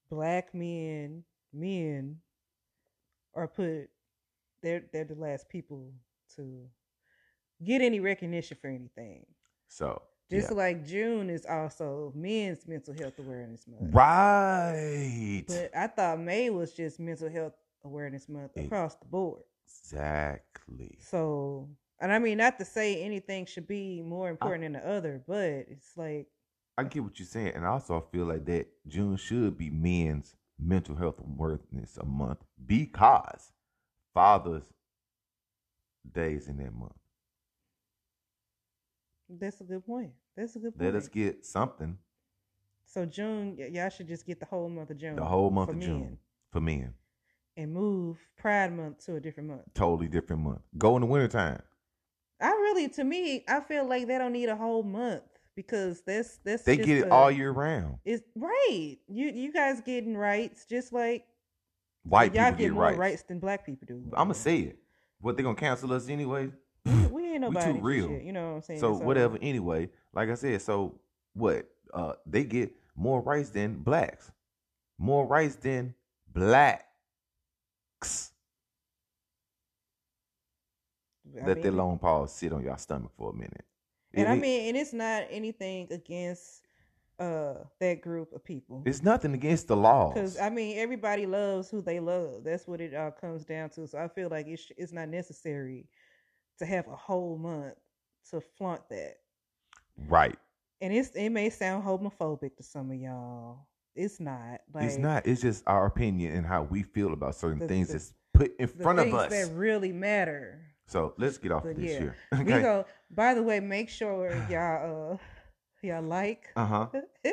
black 0.09 0.55
men, 0.55 1.25
men 1.53 2.21
are 3.35 3.49
put 3.49 3.91
they're 4.63 4.85
they're 4.93 5.05
the 5.05 5.17
last 5.17 5.49
people 5.49 5.93
to 6.37 6.69
get 7.65 7.83
any 7.83 7.99
recognition 7.99 8.57
for 8.61 8.69
anything. 8.69 9.27
So 9.67 10.03
Just 10.31 10.51
yeah. 10.51 10.57
like 10.57 10.85
June 10.85 11.31
is 11.31 11.47
also 11.47 12.13
men's 12.15 12.67
mental 12.67 12.95
health 12.95 13.19
awareness 13.19 13.67
month. 13.69 13.95
right, 13.95 15.45
But 15.47 15.71
I 15.77 15.87
thought 15.87 16.19
May 16.19 16.51
was 16.51 16.73
just 16.73 16.99
mental 16.99 17.31
health 17.31 17.53
awareness 17.85 18.29
month 18.29 18.57
across 18.57 18.97
the 18.97 19.05
board. 19.05 19.43
exactly. 19.65 20.99
So, 21.01 21.69
and 22.01 22.13
I 22.13 22.19
mean, 22.19 22.39
not 22.39 22.59
to 22.59 22.65
say 22.65 23.03
anything 23.03 23.47
should 23.47 23.69
be 23.69 24.03
more 24.03 24.29
important 24.29 24.65
than 24.65 24.73
the 24.73 24.89
other, 24.89 25.23
but 25.27 25.45
it's 25.45 25.97
like, 25.97 26.27
I 26.77 26.85
get 26.85 27.05
what 27.05 27.19
you're 27.19 27.27
saying, 27.27 27.53
and 27.55 27.65
I 27.65 27.69
also 27.69 28.05
feel 28.13 28.27
like 28.27 28.45
that 28.47 28.67
June 28.87 29.17
should 29.17 29.57
be 29.57 29.71
men's 29.71 30.35
mental 30.59 30.97
health 30.97 31.21
awareness 31.21 31.97
a 31.99 32.05
month 32.05 32.39
because 32.67 33.53
Father's 34.13 34.73
Day 36.13 36.35
is 36.35 36.49
in 36.49 36.59
that 36.59 36.75
month. 36.75 36.93
That's 39.29 39.61
a 39.61 39.65
good 39.65 39.85
point. 39.87 40.11
That's 40.37 40.57
a 40.57 40.59
good 40.59 40.77
point. 40.79 40.85
Let 40.93 40.95
us 41.01 41.09
get 41.09 41.45
something 41.45 41.99
so 42.89 43.05
June, 43.05 43.57
y- 43.59 43.71
y'all 43.73 43.89
should 43.91 44.07
just 44.09 44.25
get 44.27 44.39
the 44.41 44.47
whole 44.47 44.69
month 44.69 44.91
of 44.91 44.97
June. 44.99 45.17
the 45.17 45.25
whole 45.25 45.51
month 45.51 45.71
of 45.71 45.77
men 45.77 45.87
June 45.87 46.19
for 46.53 46.61
men. 46.61 46.95
and 47.57 47.73
move 47.73 48.19
Pride 48.37 48.73
Month 48.75 49.05
to 49.07 49.17
a 49.17 49.21
different 49.21 49.49
month. 49.49 49.63
Totally 49.75 50.09
different 50.09 50.43
month. 50.43 50.61
Go 50.79 50.97
in 50.97 51.01
the 51.03 51.07
wintertime. 51.07 51.63
I 52.41 52.49
really, 52.51 52.89
to 52.91 53.03
me, 53.05 53.45
I 53.49 53.61
feel 53.61 53.89
like 53.89 54.07
they 54.07 54.19
don't 54.19 54.33
need 54.33 54.49
a 54.51 54.57
whole 54.57 54.83
month 54.83 55.23
because 55.57 56.03
that's 56.03 56.37
that's 56.45 56.63
They 56.65 56.77
get 56.77 56.99
it 56.99 57.07
a- 57.09 57.11
all 57.13 57.31
year 57.31 57.51
round. 57.51 57.97
It's 58.05 58.23
right. 58.37 58.97
You 59.09 59.29
you 59.31 59.53
guys 59.53 59.81
getting 59.81 60.17
rights 60.17 60.65
just 60.67 60.93
like 60.93 61.25
White 62.05 62.35
y'all 62.35 62.45
people 62.45 62.59
get 62.59 62.65
get 62.67 62.73
more 62.75 62.83
rights. 62.85 62.99
rights 62.99 63.23
than 63.25 63.41
black 63.41 63.67
people 63.67 63.87
do. 63.89 64.03
I'm 64.13 64.27
gonna 64.29 64.35
say 64.35 64.59
it. 64.61 64.79
What 65.21 65.37
they 65.37 65.43
gonna 65.43 65.57
cancel 65.57 65.93
us 65.93 66.09
anyway? 66.09 66.51
We, 66.87 67.07
we 67.13 67.33
ain't 67.33 67.41
nobody. 67.41 67.73
too 67.73 67.81
real. 67.81 68.09
shit, 68.09 68.23
you 68.23 68.33
know 68.33 68.51
what 68.51 68.57
I'm 68.57 68.63
saying? 68.63 68.81
So 68.81 68.95
whatever. 68.95 69.39
Anyway, 69.41 69.91
like 70.15 70.31
I 70.31 70.35
said, 70.35 70.63
so 70.63 70.99
what? 71.35 71.69
Uh, 71.93 72.13
they 72.27 72.45
get 72.45 72.73
more 72.97 73.21
rights 73.21 73.51
than 73.51 73.79
blacks, 73.79 74.31
more 74.99 75.27
rights 75.27 75.57
than 75.57 75.95
blacks. 76.33 76.83
I 81.41 81.47
Let 81.47 81.63
that 81.63 81.73
long 81.73 81.99
pause 81.99 82.33
sit 82.33 82.53
on 82.53 82.63
your 82.63 82.79
stomach 82.79 83.13
for 83.17 83.31
a 83.31 83.35
minute. 83.35 83.65
And 84.15 84.29
It 84.29 84.31
I 84.31 84.35
mean, 84.37 84.69
and 84.69 84.77
it's 84.77 84.93
not 84.93 85.25
anything 85.31 85.89
against 85.91 86.63
uh 87.19 87.55
that 87.81 88.03
group 88.03 88.33
of 88.33 88.45
people. 88.45 88.83
It's 88.87 89.03
nothing 89.03 89.35
against 89.35 89.69
the 89.69 89.77
laws. 89.77 90.15
Because 90.15 90.39
I 90.39 90.51
mean, 90.51 90.79
everybody 90.79 91.27
loves 91.27 91.69
who 91.69 91.83
they 91.83 92.01
love. 92.01 92.45
That's 92.45 92.67
what 92.67 92.81
it 92.81 92.95
all 92.95 93.11
comes 93.11 93.45
down 93.45 93.71
to. 93.71 93.87
So 93.87 93.99
I 93.99 94.09
feel 94.09 94.29
like 94.29 94.47
it's 94.47 94.71
it's 94.77 94.93
not 94.93 95.09
necessary 95.09 95.87
to 96.59 96.67
have 96.67 96.87
a 96.89 96.97
whole 96.97 97.37
month 97.39 97.75
to 98.31 98.41
flaunt 98.41 98.89
that. 98.91 99.17
right. 100.09 100.37
And 100.83 100.93
it's 100.93 101.11
it 101.11 101.31
may 101.31 101.49
sound 101.49 101.85
homophobic 101.85 102.57
to 102.59 102.63
some 102.63 102.91
of 102.91 102.97
y'all. 102.99 103.67
It's 103.95 104.21
not. 104.21 104.61
Like 104.75 104.85
it's 104.85 104.99
not. 104.99 105.27
It's 105.27 105.41
just 105.41 105.65
our 105.67 105.87
opinion 105.87 106.37
and 106.37 106.45
how 106.47 106.65
we 106.65 106.83
feel 106.83 107.15
about 107.15 107.35
certain 107.35 107.61
The- 107.61 107.69
things 107.69 107.87
the- 107.89 107.95
that's 107.95 108.13
put 108.35 108.55
in 108.59 108.69
front 108.69 108.99
of 108.99 109.15
us. 109.15 109.31
that 109.31 109.55
really 109.55 109.91
matter. 109.93 110.61
So 110.87 111.15
let's 111.17 111.39
get 111.39 111.51
off 111.53 111.63
But 111.63 111.71
of 111.71 111.77
this 111.79 111.93
yeah, 111.93 111.99
here. 111.99 112.17
We 112.39 112.45
go. 112.45 112.85
By 113.11 113.33
the 113.33 113.43
way, 113.43 113.59
make 113.61 113.89
sure 113.89 114.31
y'all 114.51 115.13
uh 115.15 115.17
y'all 115.83 116.03
like 116.03 116.49
Uh 116.57 116.67
huh. 116.67 116.87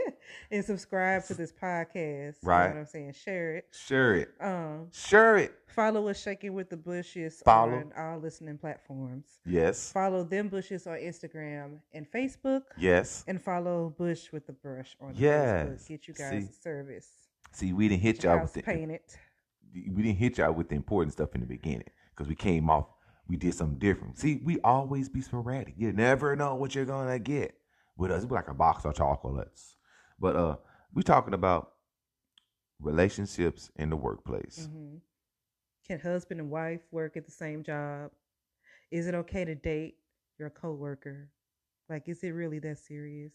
and 0.52 0.64
subscribe 0.66 1.24
to 1.26 1.34
this 1.34 1.52
podcast. 1.52 2.36
You 2.42 2.50
Right. 2.50 2.68
know 2.70 2.74
what 2.76 2.80
I'm 2.82 2.86
saying? 2.86 3.14
Share 3.14 3.56
it. 3.58 3.68
Share 3.72 4.16
it. 4.16 4.30
Um, 4.40 4.88
Share 4.92 5.38
it. 5.38 5.54
follow 5.68 6.08
us 6.08 6.22
shaking 6.22 6.54
with 6.54 6.70
the 6.70 6.78
bushes 6.78 7.42
Follow. 7.44 7.74
on 7.74 7.94
all 7.98 8.20
listening 8.20 8.58
platforms. 8.58 9.26
Yes. 9.46 9.92
Follow 9.92 10.24
them 10.24 10.50
bushes 10.50 10.86
on 10.88 10.98
Instagram 10.98 11.80
and 11.94 12.10
Facebook, 12.12 12.64
Yes. 12.78 13.24
and 13.28 13.42
follow 13.42 13.90
Bush 13.98 14.32
with 14.32 14.46
the 14.46 14.54
brush 14.54 14.96
on 15.02 15.14
Yes. 15.16 15.68
Facebook. 15.68 15.88
Get 15.88 16.08
you 16.08 16.14
guys 16.14 16.46
See. 16.48 16.52
service. 16.62 17.10
See, 17.52 17.74
we 17.74 17.88
didn't 17.88 18.02
hit 18.02 18.24
y'all 18.24 18.42
with 18.42 18.54
the 18.54 18.62
painted. 18.62 19.02
we 19.74 20.04
didn't 20.04 20.18
hit 20.18 20.38
y'all 20.38 20.52
with 20.54 20.70
the 20.70 20.76
important 20.76 21.14
stuff 21.14 21.34
in 21.36 21.42
the 21.42 21.48
beginning 21.48 21.90
because 22.12 22.28
we 22.28 22.36
came 22.36 22.70
off. 22.70 22.88
We 23.28 23.38
did 23.38 23.54
something 23.54 23.80
different. 23.80 24.18
See, 24.20 24.42
we 24.44 24.60
always 24.60 25.08
be 25.10 25.22
sporadic. 25.22 25.76
You 25.78 25.94
never 25.94 26.36
know 26.36 26.56
what 26.56 26.76
you're 26.76 26.86
gonna 26.86 27.20
get 27.20 27.56
with 27.98 28.12
us. 28.12 28.26
We're 28.26 28.38
like 28.38 28.48
a 28.50 28.54
box 28.54 28.86
of 28.86 28.96
chocolates. 28.96 29.76
But 30.20 30.36
uh, 30.36 30.58
we 30.94 31.04
talking 31.04 31.34
about 31.34 31.72
relationships 32.80 33.72
in 33.76 33.90
the 33.90 33.96
workplace. 33.96 34.70
hmm 34.70 34.98
Can 35.88 36.00
husband 36.00 36.40
and 36.40 36.50
wife 36.52 36.82
work 36.92 37.18
at 37.18 37.26
the 37.26 37.32
same 37.32 37.64
job? 37.64 38.12
Is 38.92 39.08
it 39.08 39.16
okay 39.16 39.46
to 39.46 39.56
date 39.56 39.96
your 40.40 40.50
coworker? 40.50 41.30
Like, 41.90 42.08
is 42.08 42.24
it 42.24 42.30
really 42.32 42.60
that 42.60 42.80
serious? 42.80 43.34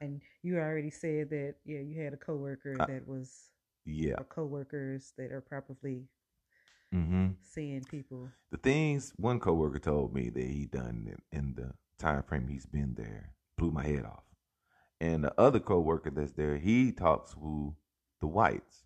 And 0.00 0.20
you 0.42 0.58
already 0.58 0.90
said 0.90 1.30
that, 1.30 1.56
yeah, 1.64 1.80
you 1.80 2.00
had 2.02 2.12
a 2.14 2.16
coworker 2.18 2.80
Uh, 2.80 2.86
that 2.86 3.06
was, 3.06 3.50
Yeah. 3.84 4.18
or 4.18 4.24
coworkers 4.24 5.12
that 5.18 5.32
are 5.32 5.40
probably 5.42 6.08
Mm-hmm. 6.94 7.28
seeing 7.42 7.84
people. 7.84 8.32
The 8.50 8.58
things 8.58 9.12
one 9.16 9.40
coworker 9.40 9.78
told 9.78 10.12
me 10.14 10.28
that 10.30 10.42
he 10.44 10.66
done 10.66 11.06
in, 11.32 11.38
in 11.38 11.54
the 11.54 11.74
time 11.98 12.22
frame 12.22 12.48
he's 12.48 12.66
been 12.66 12.94
there 12.94 13.32
blew 13.58 13.70
my 13.70 13.84
head 13.84 14.04
off. 14.06 14.24
And 15.00 15.22
the 15.22 15.38
other 15.38 15.60
coworker 15.60 16.10
that's 16.10 16.32
there, 16.32 16.56
he 16.56 16.92
talks 16.92 17.34
to 17.34 17.76
the 18.20 18.26
whites 18.26 18.84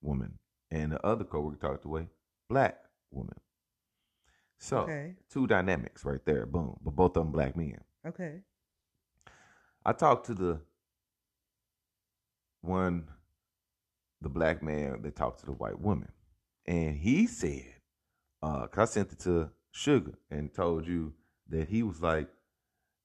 woman, 0.00 0.38
and 0.70 0.92
the 0.92 1.06
other 1.06 1.24
coworker 1.24 1.58
talks 1.58 1.82
to 1.82 1.98
a 1.98 2.08
black 2.48 2.78
woman. 3.10 3.36
So 4.58 4.80
Okay. 4.84 5.16
two 5.28 5.46
dynamics 5.46 6.04
right 6.04 6.24
there, 6.24 6.46
boom. 6.46 6.78
But 6.82 6.96
both 6.96 7.16
of 7.16 7.24
them 7.24 7.32
black 7.32 7.56
men. 7.56 7.80
Okay. 8.06 8.42
I 9.84 9.92
talked 9.92 10.26
to 10.26 10.34
the 10.34 10.60
one, 12.60 13.08
the 14.20 14.28
black 14.28 14.62
man 14.62 15.02
that 15.02 15.16
talked 15.16 15.40
to 15.40 15.46
the 15.46 15.52
white 15.52 15.80
woman, 15.80 16.12
and 16.66 16.96
he 16.96 17.26
said, 17.26 17.80
uh, 18.42 18.66
'cause 18.66 18.90
I 18.90 18.92
sent 18.92 19.12
it 19.12 19.18
to 19.20 19.50
Sugar 19.70 20.18
and 20.30 20.52
told 20.52 20.86
you 20.86 21.14
that 21.48 21.68
he 21.68 21.82
was 21.82 22.02
like, 22.02 22.28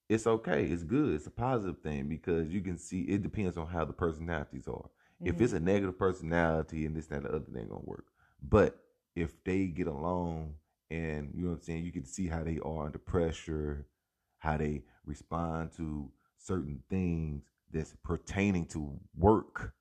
it's 0.09 0.27
okay, 0.27 0.65
it's 0.65 0.83
good, 0.83 1.13
it's 1.13 1.27
a 1.27 1.31
positive 1.31 1.79
thing 1.79 2.07
because 2.07 2.49
you 2.49 2.61
can 2.61 2.77
see 2.77 3.01
it 3.01 3.23
depends 3.23 3.57
on 3.57 3.67
how 3.67 3.85
the 3.85 3.93
personalities 3.93 4.67
are. 4.67 4.89
If 5.23 5.39
it's 5.39 5.53
a 5.53 5.55
mm-hmm. 5.55 5.65
negative 5.65 5.97
personality 5.97 6.85
and 6.85 6.95
this, 6.95 7.07
that, 7.07 7.17
and 7.17 7.25
the 7.25 7.29
other, 7.29 7.45
thing 7.45 7.67
gonna 7.69 7.81
work. 7.83 8.05
But 8.41 8.77
if 9.15 9.43
they 9.43 9.67
get 9.67 9.87
along 9.87 10.55
and 10.91 11.31
you 11.33 11.43
know 11.43 11.51
what 11.51 11.55
I'm 11.57 11.61
saying, 11.63 11.85
you 11.85 11.91
can 11.91 12.05
see 12.05 12.27
how 12.27 12.43
they 12.43 12.59
are 12.63 12.85
under 12.85 12.99
pressure, 12.99 13.87
how 14.39 14.57
they 14.57 14.83
respond 15.05 15.71
to 15.77 16.11
certain 16.37 16.83
things 16.89 17.43
that's 17.71 17.95
pertaining 18.03 18.65
to 18.67 18.99
work. 19.17 19.73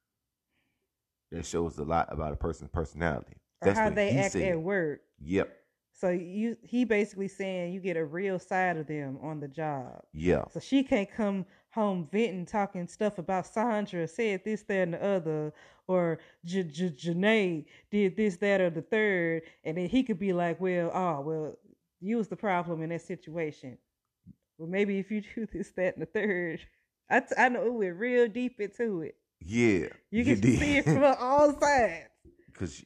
That 1.33 1.45
shows 1.45 1.79
a 1.79 1.85
lot 1.85 2.13
about 2.13 2.33
a 2.33 2.37
person's 2.37 2.71
personality. 2.71 3.37
or 3.61 3.67
That's 3.67 3.79
how 3.79 3.87
what 3.87 3.97
they 3.97 4.13
he 4.13 4.19
act 4.19 4.33
said. 4.33 4.43
at 4.43 4.61
work. 4.61 5.01
Yep. 5.21 5.64
So 5.97 6.11
you, 6.11 6.57
he 6.63 6.85
basically 6.85 7.29
saying 7.29 7.73
you 7.73 7.81
get 7.81 7.97
a 7.97 8.05
real 8.05 8.39
side 8.41 8.77
of 8.77 8.89
them 8.89 9.17
on 9.23 9.39
the 9.39 9.47
job. 9.47 10.03
Yeah. 10.13 10.45
So 10.53 10.59
she 10.59 10.83
can't 10.83 11.09
come 11.11 11.47
home 11.71 12.09
venting, 12.11 12.47
talking 12.47 12.89
stuff 12.89 13.19
about 13.19 13.47
Sandra 13.47 14.07
said 14.09 14.43
this, 14.45 14.63
that, 14.65 14.75
and 14.75 14.95
the 14.95 15.05
other, 15.05 15.53
or 15.87 16.19
J- 16.45 16.65
J- 16.65 16.91
Janae 16.91 17.65
did 17.93 18.17
this, 18.17 18.37
that, 18.39 18.61
or 18.61 18.71
the 18.71 18.83
third, 18.83 19.43
and 19.63 19.77
then 19.77 19.89
he 19.89 20.03
could 20.03 20.19
be 20.19 20.33
like, 20.33 20.61
"Well, 20.61 20.91
oh, 20.93 21.21
well, 21.21 21.59
you 22.01 22.17
was 22.17 22.29
the 22.29 22.37
problem 22.37 22.83
in 22.83 22.91
that 22.91 23.03
situation. 23.03 23.79
Well, 24.59 24.69
maybe 24.69 24.99
if 24.99 25.11
you 25.11 25.21
do 25.35 25.47
this, 25.53 25.71
that, 25.77 25.95
and 25.97 26.03
the 26.03 26.07
third, 26.07 26.61
I, 27.09 27.21
t- 27.21 27.35
I 27.39 27.49
know 27.49 27.67
it 27.67 27.73
went 27.73 27.97
real 27.97 28.29
deep 28.29 28.61
into 28.61 29.03
it. 29.03 29.17
Yeah. 29.41 29.89
You 30.11 30.25
can 30.25 30.43
see 30.43 30.79
it 30.79 30.85
from 30.85 31.05
all 31.21 31.59
sides. 31.61 32.09
Because 32.47 32.85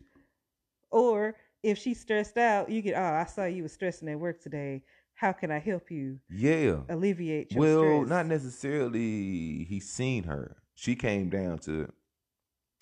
Or 0.91 1.37
if 1.63 1.79
she's 1.79 2.01
stressed 2.01 2.39
out, 2.39 2.71
you 2.71 2.83
get, 2.83 2.95
oh, 2.97 3.03
I 3.03 3.25
saw 3.25 3.45
you 3.45 3.63
was 3.63 3.73
stressing 3.73 4.09
at 4.09 4.19
work 4.19 4.41
today. 4.43 4.83
How 5.15 5.33
can 5.33 5.51
I 5.51 5.59
help 5.59 5.91
you 5.91 6.21
yeah. 6.31 6.79
alleviate 6.89 7.53
your 7.53 7.61
Well, 7.61 8.05
stress? 8.05 8.09
not 8.09 8.27
necessarily. 8.27 9.65
He 9.65 9.81
seen 9.81 10.25
her. 10.25 10.57
She 10.75 10.95
came 10.95 11.29
down 11.29 11.59
to. 11.61 11.93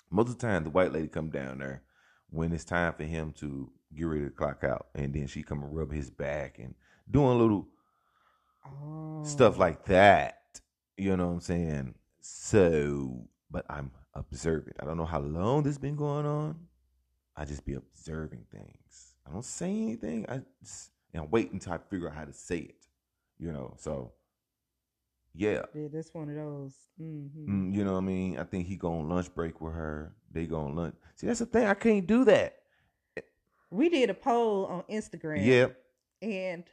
Most 0.09 0.29
of 0.29 0.37
the 0.37 0.47
time, 0.47 0.63
the 0.63 0.69
white 0.69 0.93
lady 0.93 1.07
come 1.07 1.29
down 1.29 1.57
there 1.57 1.81
when 2.29 2.53
it's 2.53 2.63
time 2.63 2.93
for 2.93 3.03
him 3.03 3.33
to 3.39 3.71
get 3.95 4.03
ready 4.03 4.25
to 4.25 4.29
clock 4.29 4.63
out, 4.63 4.87
and 4.95 5.13
then 5.13 5.27
she 5.27 5.43
come 5.43 5.63
and 5.63 5.75
rub 5.75 5.91
his 5.91 6.09
back 6.09 6.59
and 6.59 6.75
doing 7.09 7.39
little 7.39 7.67
oh. 8.65 9.23
stuff 9.23 9.57
like 9.57 9.85
that. 9.85 10.41
You 10.95 11.17
know 11.17 11.27
what 11.27 11.33
I'm 11.33 11.39
saying? 11.41 11.95
So, 12.21 13.27
but 13.49 13.65
I'm 13.69 13.91
observant. 14.13 14.77
I 14.79 14.85
don't 14.85 14.97
know 14.97 15.05
how 15.05 15.19
long 15.19 15.63
this 15.63 15.77
been 15.77 15.95
going 15.95 16.25
on. 16.25 16.67
I 17.37 17.45
just 17.45 17.65
be 17.65 17.75
observing 17.75 18.45
things. 18.51 19.13
I 19.27 19.31
don't 19.31 19.45
say 19.45 19.69
anything. 19.69 20.25
I 20.27 20.41
just, 20.63 20.91
and 21.13 21.31
wait 21.31 21.51
until 21.51 21.73
I 21.73 21.77
figure 21.77 22.09
out 22.09 22.15
how 22.15 22.25
to 22.25 22.33
say 22.33 22.57
it. 22.57 22.87
You 23.37 23.51
know, 23.51 23.75
so 23.77 24.13
yeah. 25.35 25.61
Yeah, 25.75 25.87
that's 25.93 26.13
one 26.13 26.29
of 26.29 26.35
those. 26.35 26.73
Mm-hmm. 26.99 27.69
Mm, 27.69 27.75
you 27.75 27.85
know 27.85 27.93
what 27.93 27.99
I 27.99 28.01
mean? 28.01 28.39
I 28.39 28.43
think 28.43 28.65
he 28.65 28.75
go 28.75 28.99
on 28.99 29.07
lunch 29.07 29.33
break 29.33 29.61
with 29.61 29.73
her. 29.73 30.13
They 30.31 30.47
go 30.47 30.61
on 30.61 30.75
lunch. 30.75 30.95
See, 31.15 31.27
that's 31.27 31.39
the 31.39 31.45
thing. 31.45 31.67
I 31.67 31.75
can't 31.75 32.07
do 32.07 32.25
that. 32.25 32.55
We 33.69 33.89
did 33.89 34.09
a 34.09 34.13
poll 34.15 34.65
on 34.65 34.83
Instagram. 34.89 35.45
Yep. 35.45 35.77
And 36.23 36.63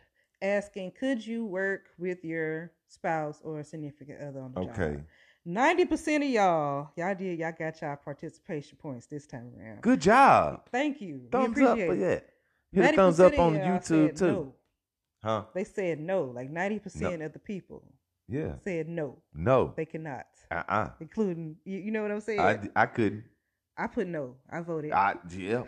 asking, 0.40 0.92
could 0.92 1.26
you 1.26 1.44
work 1.44 1.88
with 1.98 2.24
your 2.24 2.72
spouse 2.88 3.40
or 3.44 3.62
significant 3.62 4.22
other 4.22 4.40
on 4.40 4.52
the 4.54 4.60
okay. 4.60 4.70
job? 4.70 4.80
Okay. 4.80 5.00
90% 5.46 6.16
of 6.16 6.22
y'all, 6.24 6.90
y'all 6.96 7.14
did, 7.14 7.38
y'all 7.38 7.52
got 7.58 7.80
y'all 7.82 7.96
participation 7.96 8.78
points 8.80 9.06
this 9.06 9.26
time 9.26 9.52
around. 9.58 9.82
Good 9.82 10.00
job. 10.00 10.62
Thank 10.72 11.00
you. 11.00 11.22
Thumbs 11.30 11.60
up 11.60 11.78
for 11.78 11.94
that. 11.96 12.28
Hit 12.72 12.94
a 12.94 12.96
thumbs 12.96 13.20
up 13.20 13.38
on 13.38 13.54
YouTube 13.54 14.18
too. 14.18 14.26
No. 14.26 14.54
Huh? 15.22 15.44
They 15.54 15.64
said 15.64 16.00
no. 16.00 16.24
Like 16.24 16.50
90% 16.50 17.24
of 17.24 17.32
the 17.32 17.38
people 17.38 17.82
yeah. 18.28 18.54
said 18.64 18.88
no. 18.88 19.18
No. 19.34 19.74
They 19.76 19.84
cannot. 19.84 20.26
Uh-uh. 20.50 20.90
Including, 21.00 21.56
you, 21.64 21.78
you 21.78 21.90
know 21.90 22.02
what 22.02 22.10
I'm 22.10 22.20
saying? 22.20 22.40
I, 22.40 22.58
I 22.74 22.86
couldn't. 22.86 23.24
I 23.76 23.86
put 23.86 24.06
no. 24.06 24.36
I 24.50 24.60
voted. 24.60 24.92
I, 24.92 25.16
yeah. 25.36 25.64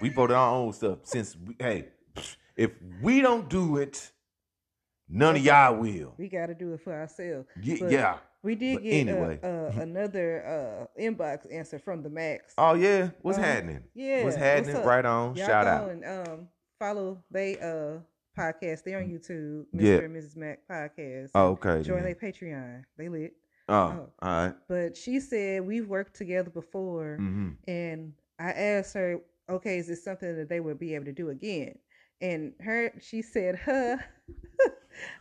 we 0.00 0.10
voted 0.10 0.36
our 0.36 0.54
own 0.54 0.72
stuff 0.72 0.98
since, 1.02 1.36
we, 1.36 1.56
hey, 1.58 1.88
if 2.56 2.70
we 3.02 3.20
don't 3.20 3.48
do 3.48 3.78
it, 3.78 4.12
none 5.08 5.36
of 5.36 5.44
y'all 5.44 5.76
will. 5.76 6.14
we 6.18 6.28
got 6.28 6.46
to 6.46 6.54
do 6.54 6.72
it 6.74 6.80
for 6.82 6.92
ourselves. 6.92 7.46
But 7.56 7.90
yeah. 7.90 8.18
We 8.42 8.54
did 8.54 8.74
But 8.76 8.82
get 8.84 9.08
anyway. 9.08 9.40
uh, 9.42 9.46
uh, 9.46 9.72
another 9.80 10.86
uh, 10.96 11.00
inbox 11.02 11.52
answer 11.52 11.78
from 11.80 12.02
the 12.04 12.08
Max. 12.10 12.54
Oh 12.56 12.74
yeah. 12.74 13.10
What's 13.22 13.36
Um, 13.38 13.44
happening? 13.44 13.82
yeah, 13.94 14.22
What's 14.22 14.36
what's 14.36 14.36
happening? 14.36 14.76
up? 14.76 14.84
right 14.84 15.04
on. 15.04 15.34
Y'all 15.34 15.46
Shout 15.46 15.66
out. 15.66 15.90
and 15.90 16.04
um, 16.04 16.48
follow 16.78 17.22
they 17.32 17.58
uh 17.58 17.98
podcast. 18.40 18.84
They're 18.84 18.98
on 18.98 19.08
YouTube, 19.08 19.64
Mr. 19.74 19.82
Yeah. 19.82 19.94
and 20.04 20.14
Mrs. 20.16 20.36
Mac 20.36 20.60
podcast. 20.70 21.30
Oh, 21.34 21.48
okay. 21.60 21.82
Join 21.82 22.04
their 22.04 22.14
Patreon. 22.14 22.84
They 22.96 23.08
lit. 23.08 23.32
Oh, 23.68 23.74
oh. 23.74 24.08
all 24.22 24.44
right. 24.46 24.54
But 24.68 24.96
she 24.96 25.18
said 25.18 25.66
we've 25.66 25.88
worked 25.88 26.14
together 26.14 26.48
before, 26.50 27.18
Mm-hmm. 27.20 27.48
and 27.66 28.12
I 28.38 28.52
asked 28.52 28.94
her, 28.94 29.18
okay, 29.50 29.78
is 29.78 29.88
this 29.88 30.04
something 30.04 30.36
that 30.36 30.48
they 30.48 30.60
would 30.60 30.78
be 30.78 30.94
able 30.94 31.06
to 31.06 31.12
do 31.12 31.30
again? 31.30 31.74
And 32.20 32.52
her, 32.60 32.92
she 33.00 33.20
said, 33.22 33.58
huh. 33.64 33.96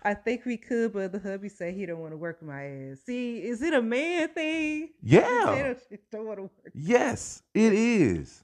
I 0.04 0.14
think 0.14 0.46
we 0.46 0.58
could, 0.58 0.94
but 0.94 1.12
the 1.12 1.20
hubby 1.20 1.50
said 1.50 1.74
he 1.76 1.86
don't 1.86 2.00
want 2.00 2.14
to 2.14 2.18
work 2.18 2.42
my 2.42 2.64
ass. 2.66 3.00
See, 3.06 3.38
is 3.38 3.62
it 3.62 3.74
a 3.74 3.82
man 3.82 4.30
thing? 4.30 4.90
Yeah. 5.02 5.22
Don't, 5.22 6.12
don't 6.12 6.26
want 6.26 6.38
to 6.40 6.44
work. 6.44 6.72
Yes, 6.74 7.42
it 7.54 7.74
is. 7.74 8.44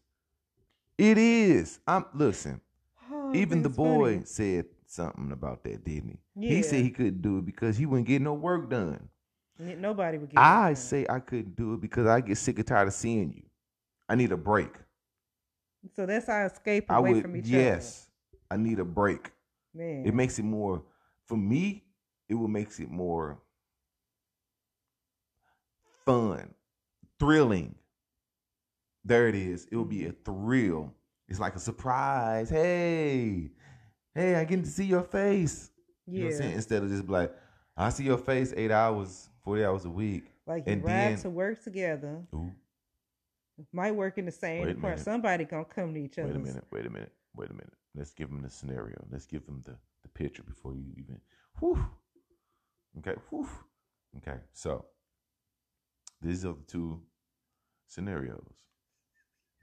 It 0.97 1.17
is. 1.17 1.79
I'm 1.87 2.05
listen. 2.13 2.61
Oh, 3.11 3.33
Even 3.33 3.61
the 3.63 3.69
boy 3.69 4.13
funny. 4.15 4.25
said 4.25 4.65
something 4.85 5.31
about 5.31 5.63
that, 5.63 5.83
didn't 5.83 6.09
he? 6.09 6.19
Yeah. 6.35 6.55
He 6.55 6.63
said 6.63 6.81
he 6.81 6.89
couldn't 6.91 7.21
do 7.21 7.39
it 7.39 7.45
because 7.45 7.77
he 7.77 7.85
wouldn't 7.85 8.07
get 8.07 8.21
no 8.21 8.33
work 8.33 8.69
done. 8.69 9.09
Nobody 9.59 10.17
would 10.17 10.29
get. 10.29 10.39
I 10.39 10.73
say 10.73 11.05
I 11.09 11.19
couldn't 11.19 11.55
do 11.55 11.73
it 11.73 11.81
because 11.81 12.07
I 12.07 12.21
get 12.21 12.37
sick 12.37 12.57
and 12.57 12.67
tired 12.67 12.87
of 12.87 12.93
seeing 12.93 13.31
you. 13.33 13.43
I 14.09 14.15
need 14.15 14.31
a 14.31 14.37
break. 14.37 14.73
So 15.95 16.05
that's 16.05 16.27
our 16.29 16.45
escape 16.47 16.85
away 16.89 17.13
would 17.13 17.21
from 17.23 17.35
each 17.35 17.45
other. 17.45 17.57
yes. 17.57 18.07
I 18.49 18.57
need 18.57 18.79
a 18.79 18.85
break. 18.85 19.31
Man. 19.73 20.05
It 20.05 20.13
makes 20.13 20.37
it 20.39 20.43
more 20.43 20.83
for 21.27 21.37
me. 21.37 21.83
It 22.29 22.35
will 22.35 22.47
makes 22.47 22.79
it 22.79 22.89
more 22.89 23.39
fun, 26.05 26.53
thrilling. 27.19 27.75
There 29.05 29.27
it 29.27 29.35
is. 29.35 29.67
It 29.71 29.75
will 29.75 29.85
be 29.85 30.05
a 30.05 30.11
mm-hmm. 30.11 30.23
thrill. 30.23 30.93
It's 31.27 31.39
like 31.39 31.55
a 31.55 31.59
surprise. 31.59 32.49
Hey, 32.49 33.51
hey, 34.15 34.35
I 34.35 34.43
get 34.45 34.63
to 34.63 34.69
see 34.69 34.85
your 34.85 35.03
face. 35.03 35.71
You 36.07 36.19
know 36.19 36.25
what 36.25 36.33
I'm 36.33 36.37
saying? 36.37 36.49
yeah. 36.51 36.55
Instead 36.57 36.83
of 36.83 36.89
just 36.89 37.09
like, 37.09 37.33
I 37.75 37.89
see 37.89 38.03
your 38.03 38.17
face 38.17 38.53
eight 38.55 38.71
hours, 38.71 39.29
forty 39.43 39.63
hours 39.63 39.85
a 39.85 39.89
week. 39.89 40.25
Like 40.45 40.65
you 40.67 40.73
and 40.73 40.83
ride 40.83 40.93
then- 40.93 41.17
to 41.19 41.29
work 41.29 41.63
together. 41.63 42.21
Ooh, 42.33 42.51
Might 43.71 43.95
work 43.95 44.17
in 44.17 44.25
the 44.25 44.31
same 44.31 44.67
department. 44.67 45.01
Somebody 45.01 45.45
gonna 45.45 45.65
come 45.65 45.93
to 45.93 45.99
each 45.99 46.19
other. 46.19 46.27
wait 46.27 46.35
a 46.35 46.39
minute, 46.39 46.63
wait 46.71 46.85
a 46.85 46.89
minute, 46.89 47.11
wait 47.35 47.49
a 47.49 47.53
minute. 47.53 47.73
Let's 47.95 48.11
give 48.11 48.29
them 48.29 48.41
the 48.41 48.49
scenario. 48.49 48.95
Let's 49.11 49.25
give 49.25 49.45
him 49.45 49.61
the, 49.65 49.71
the 49.71 49.77
picture 50.13 50.43
before 50.43 50.73
you 50.73 50.85
even. 50.97 51.19
Whew. 51.59 51.85
Okay. 52.99 53.15
Whew. 53.29 53.47
Okay. 54.17 54.37
So 54.53 54.85
these 56.21 56.45
are 56.45 56.53
the 56.53 56.63
two 56.67 57.01
scenarios. 57.87 58.53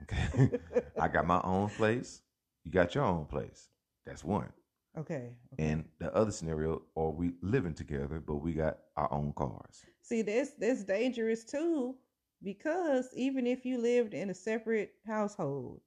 Okay. 0.02 0.50
I 1.00 1.08
got 1.08 1.26
my 1.26 1.40
own 1.44 1.68
place. 1.70 2.22
You 2.64 2.70
got 2.70 2.94
your 2.94 3.04
own 3.04 3.26
place. 3.26 3.68
That's 4.06 4.24
one. 4.24 4.52
Okay. 4.98 5.36
And 5.58 5.84
the 5.98 6.14
other 6.14 6.32
scenario, 6.32 6.82
are 6.96 7.10
we 7.10 7.32
living 7.42 7.74
together, 7.74 8.20
but 8.20 8.36
we 8.36 8.52
got 8.52 8.78
our 8.96 9.12
own 9.12 9.32
cars. 9.34 9.84
See, 10.02 10.22
that's 10.22 10.52
that's 10.58 10.82
dangerous 10.84 11.44
too, 11.44 11.94
because 12.42 13.08
even 13.14 13.46
if 13.46 13.64
you 13.64 13.78
lived 13.78 14.14
in 14.14 14.30
a 14.30 14.34
separate 14.34 14.92
household, 15.06 15.80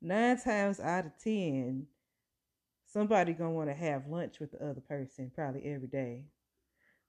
nine 0.00 0.40
times 0.40 0.80
out 0.80 1.06
of 1.06 1.12
ten, 1.22 1.86
somebody 2.92 3.32
gonna 3.32 3.52
want 3.52 3.68
to 3.68 3.74
have 3.74 4.06
lunch 4.06 4.40
with 4.40 4.52
the 4.52 4.64
other 4.64 4.80
person 4.80 5.30
probably 5.34 5.64
every 5.64 5.88
day. 5.88 6.24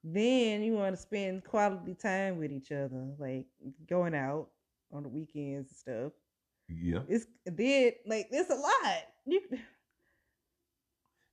Then 0.02 0.62
you 0.62 0.74
want 0.74 0.94
to 0.94 1.00
spend 1.00 1.44
quality 1.44 1.94
time 1.94 2.38
with 2.38 2.52
each 2.52 2.72
other, 2.72 3.12
like 3.18 3.46
going 3.88 4.14
out 4.14 4.48
on 4.92 5.02
the 5.02 5.08
weekends 5.08 5.70
and 5.70 5.76
stuff. 5.76 6.12
Yeah. 6.68 7.00
It's 7.08 7.26
then 7.44 7.92
like 8.06 8.28
it's 8.30 8.50
a 8.50 8.54
lot. 8.54 9.02
You, 9.26 9.40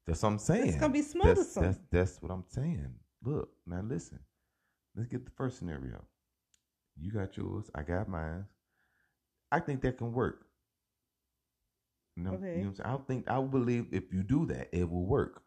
That's 0.07 0.23
what 0.23 0.29
I'm 0.29 0.39
saying. 0.39 0.67
it's 0.69 0.77
gonna 0.77 0.93
be 0.93 1.01
that's, 1.01 1.11
smoothsome. 1.11 1.63
that's, 1.63 1.79
that's 1.91 2.21
what 2.21 2.31
I'm 2.31 2.45
saying. 2.47 2.93
Look, 3.23 3.49
now 3.65 3.81
listen. 3.81 4.19
Let's 4.95 5.09
get 5.09 5.25
the 5.25 5.31
first 5.31 5.59
scenario. 5.59 6.03
You 6.97 7.11
got 7.11 7.35
yours, 7.37 7.69
I 7.75 7.83
got 7.83 8.07
mine. 8.07 8.45
I 9.51 9.59
think 9.59 9.81
that 9.81 9.97
can 9.97 10.13
work. 10.13 10.46
You 12.17 12.23
know, 12.23 12.31
you 12.31 12.37
know 12.37 12.41
what 12.41 12.69
I'm 12.69 12.75
saying? 12.75 12.81
I 12.83 12.97
think 13.05 13.29
I 13.29 13.41
believe 13.41 13.85
if 13.91 14.11
you 14.11 14.23
do 14.23 14.47
that, 14.47 14.69
it 14.71 14.89
will 14.89 15.05
work. 15.05 15.43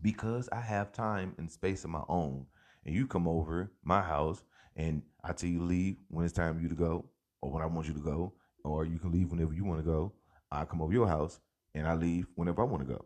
Because 0.00 0.48
I 0.50 0.60
have 0.60 0.90
time 0.90 1.34
and 1.36 1.50
space 1.50 1.84
of 1.84 1.90
my 1.90 2.02
own. 2.08 2.46
And 2.86 2.94
you 2.94 3.06
come 3.06 3.28
over 3.28 3.70
my 3.84 4.00
house 4.00 4.42
and 4.74 5.02
I 5.22 5.34
tell 5.34 5.50
you 5.50 5.58
to 5.58 5.64
leave 5.64 5.96
when 6.08 6.24
it's 6.24 6.32
time 6.32 6.54
for 6.54 6.62
you 6.62 6.68
to 6.70 6.74
go, 6.74 7.04
or 7.42 7.52
when 7.52 7.62
I 7.62 7.66
want 7.66 7.86
you 7.88 7.92
to 7.92 8.00
go, 8.00 8.32
or 8.64 8.86
you 8.86 8.98
can 8.98 9.12
leave 9.12 9.30
whenever 9.30 9.52
you 9.52 9.64
want 9.64 9.80
to 9.80 9.84
go. 9.84 10.14
I 10.50 10.64
come 10.64 10.80
over 10.80 10.94
your 10.94 11.06
house 11.06 11.38
and 11.74 11.86
I 11.86 11.92
leave 11.92 12.26
whenever 12.36 12.62
I 12.62 12.64
want 12.64 12.88
to 12.88 12.94
go. 12.94 13.04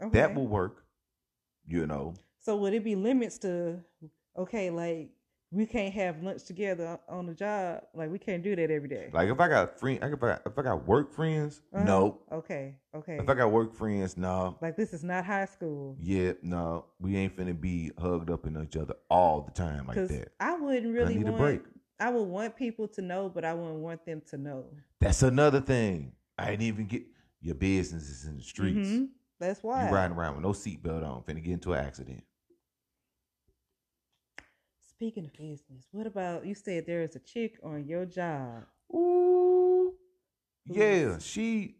Okay. 0.00 0.18
That 0.18 0.34
will 0.34 0.48
work. 0.48 0.84
You 1.68 1.86
know, 1.86 2.14
So 2.38 2.56
would 2.56 2.72
it 2.72 2.84
be 2.84 2.94
limits 2.94 3.36
to 3.38 3.80
okay, 4.38 4.70
like 4.70 5.10
we 5.52 5.64
can't 5.64 5.94
have 5.94 6.22
lunch 6.22 6.44
together 6.44 6.98
on 7.08 7.26
the 7.26 7.34
job, 7.34 7.82
like 7.94 8.10
we 8.10 8.18
can't 8.18 8.42
do 8.42 8.56
that 8.56 8.70
every 8.70 8.88
day. 8.88 9.10
like 9.12 9.28
if 9.28 9.38
I 9.38 9.48
got 9.48 9.78
friend, 9.78 9.98
if 10.02 10.22
I 10.22 10.38
if 10.44 10.58
I 10.58 10.62
got 10.62 10.86
work 10.86 11.12
friends, 11.12 11.60
Uh-huh. 11.72 11.84
no. 11.84 12.18
Okay, 12.32 12.74
okay. 12.94 13.18
If 13.20 13.28
I 13.28 13.34
got 13.34 13.50
work 13.52 13.72
friends, 13.74 14.16
no. 14.16 14.56
like 14.60 14.76
this 14.76 14.92
is 14.92 15.04
not 15.04 15.24
high 15.24 15.44
school. 15.46 15.96
Yeah, 16.00 16.32
no. 16.42 16.86
We 16.98 17.16
ain't 17.16 17.36
finna 17.36 17.58
be 17.58 17.92
hugged 17.98 18.30
up 18.30 18.46
in 18.46 18.60
each 18.60 18.76
other 18.76 18.94
all 19.08 19.42
the 19.42 19.52
time 19.52 19.86
like 19.86 19.96
that. 20.08 20.32
I 20.40 20.56
wouldn't 20.56 20.92
really 20.92 21.14
I 21.14 21.18
need 21.18 21.28
a 21.28 21.32
break. 21.32 21.62
I 21.98 22.10
would 22.10 22.24
want 22.24 22.56
people 22.56 22.88
to 22.88 23.00
know, 23.02 23.30
but 23.30 23.44
I 23.44 23.54
wouldn't 23.54 23.80
want 23.80 24.04
them 24.04 24.20
to 24.30 24.36
know. 24.36 24.64
That's 25.00 25.22
another 25.22 25.60
thing. 25.60 26.12
I 26.36 26.50
didn't 26.50 26.62
even 26.64 26.86
get 26.86 27.04
your 27.40 27.54
business 27.54 28.08
is 28.10 28.26
in 28.26 28.36
the 28.36 28.42
streets. 28.42 28.88
Mhm. 28.88 29.08
That's 29.38 29.62
why. 29.62 29.88
You 29.88 29.94
riding 29.94 30.16
around 30.16 30.34
with 30.34 30.42
no 30.44 30.50
seatbelt 30.50 31.04
on, 31.06 31.22
finna 31.22 31.42
get 31.42 31.52
into 31.52 31.72
an 31.72 31.84
accident. 31.84 32.24
Speaking 34.96 35.26
of 35.26 35.32
business, 35.34 35.88
what 35.92 36.06
about 36.06 36.46
you 36.46 36.54
said 36.54 36.86
there 36.86 37.02
is 37.02 37.16
a 37.16 37.18
chick 37.18 37.58
on 37.62 37.86
your 37.86 38.06
job? 38.06 38.64
Ooh. 38.94 39.92
Yeah, 40.64 41.18
she 41.18 41.76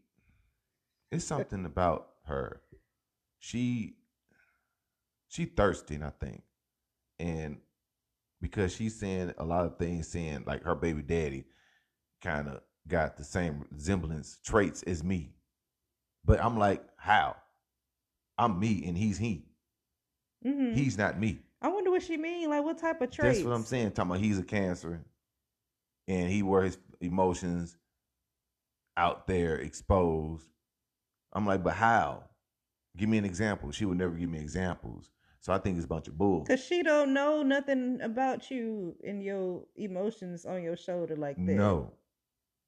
it's 1.11 1.25
something 1.25 1.65
about 1.65 2.09
her. 2.25 2.61
She 3.39 3.95
she 5.27 5.45
thirsty, 5.45 5.99
I 6.01 6.11
think. 6.23 6.43
And 7.19 7.57
because 8.41 8.73
she's 8.73 8.99
saying 8.99 9.33
a 9.37 9.43
lot 9.45 9.65
of 9.65 9.77
things 9.77 10.07
saying 10.07 10.43
like 10.45 10.63
her 10.63 10.75
baby 10.75 11.01
daddy 11.01 11.45
kind 12.21 12.47
of 12.47 12.61
got 12.87 13.17
the 13.17 13.23
same 13.23 13.65
resemblance 13.71 14.39
traits 14.45 14.83
as 14.83 15.03
me. 15.03 15.31
But 16.23 16.43
I'm 16.43 16.57
like, 16.57 16.83
how? 16.97 17.35
I'm 18.37 18.59
me 18.59 18.83
and 18.85 18.97
he's 18.97 19.17
he. 19.17 19.45
hmm 20.43 20.73
He's 20.73 20.97
not 20.97 21.19
me. 21.19 21.39
What 21.97 22.05
she 22.05 22.15
mean. 22.15 22.47
Like 22.51 22.63
what 22.63 22.77
type 22.77 23.01
of 23.01 23.09
traits? 23.09 23.37
That's 23.37 23.47
what 23.47 23.55
I'm 23.55 23.63
saying. 23.63 23.89
Talking 23.89 24.11
about 24.11 24.23
he's 24.23 24.37
a 24.37 24.43
cancer, 24.43 25.01
and 26.07 26.29
he 26.29 26.43
wear 26.43 26.61
his 26.61 26.77
emotions 27.01 27.75
out 28.95 29.25
there 29.25 29.55
exposed. 29.55 30.45
I'm 31.33 31.47
like, 31.47 31.63
but 31.63 31.73
how? 31.73 32.25
Give 32.95 33.09
me 33.09 33.17
an 33.17 33.25
example. 33.25 33.71
She 33.71 33.85
would 33.85 33.97
never 33.97 34.13
give 34.13 34.29
me 34.29 34.37
examples. 34.37 35.09
So 35.39 35.51
I 35.51 35.57
think 35.57 35.77
it's 35.77 35.85
a 35.85 35.87
bunch 35.87 36.07
of 36.07 36.15
bull. 36.19 36.45
Cause 36.45 36.63
she 36.63 36.83
don't 36.83 37.15
know 37.15 37.41
nothing 37.41 37.99
about 38.03 38.51
you 38.51 38.95
and 39.03 39.23
your 39.23 39.63
emotions 39.75 40.45
on 40.45 40.61
your 40.61 40.77
shoulder 40.77 41.15
like 41.15 41.37
that. 41.37 41.41
No, 41.41 41.93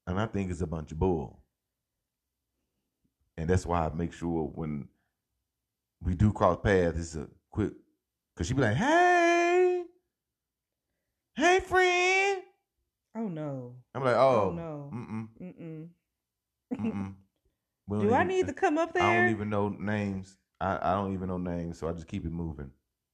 and 0.07 0.19
I 0.19 0.25
think 0.25 0.49
it's 0.49 0.61
a 0.61 0.67
bunch 0.67 0.91
of 0.91 0.97
bull. 0.97 1.37
And 3.37 3.47
that's 3.47 3.67
why 3.67 3.85
I 3.85 3.93
make 3.93 4.11
sure 4.11 4.51
when 4.55 4.87
we 6.01 6.15
do 6.15 6.33
cross 6.33 6.57
paths, 6.63 6.97
it's 6.97 7.15
a 7.15 7.27
quick. 7.51 7.73
Cause 8.35 8.47
she 8.47 8.53
be 8.55 8.61
like, 8.61 8.75
"Hey, 8.77 8.85
hey, 8.85 9.08
friend." 11.69 12.43
Oh 13.15 13.27
no. 13.27 13.75
I'm 13.95 14.03
like, 14.03 14.15
Oh, 14.15 14.49
"Oh, 14.49 14.53
no. 14.55 14.91
mm 14.93 15.27
Mm-mm. 15.41 15.89
Mm-mm. 16.73 17.15
Don't 17.89 18.01
Do 18.01 18.13
I 18.13 18.23
need 18.23 18.47
to 18.47 18.53
come 18.53 18.77
up 18.77 18.93
there? 18.93 19.03
I 19.03 19.15
don't 19.15 19.29
even 19.29 19.49
know 19.49 19.69
names. 19.69 20.37
I, 20.61 20.77
I 20.81 20.93
don't 20.93 21.13
even 21.13 21.27
know 21.27 21.37
names, 21.37 21.79
so 21.79 21.87
I 21.89 21.93
just 21.93 22.07
keep 22.07 22.25
it 22.25 22.31
moving. 22.31 22.71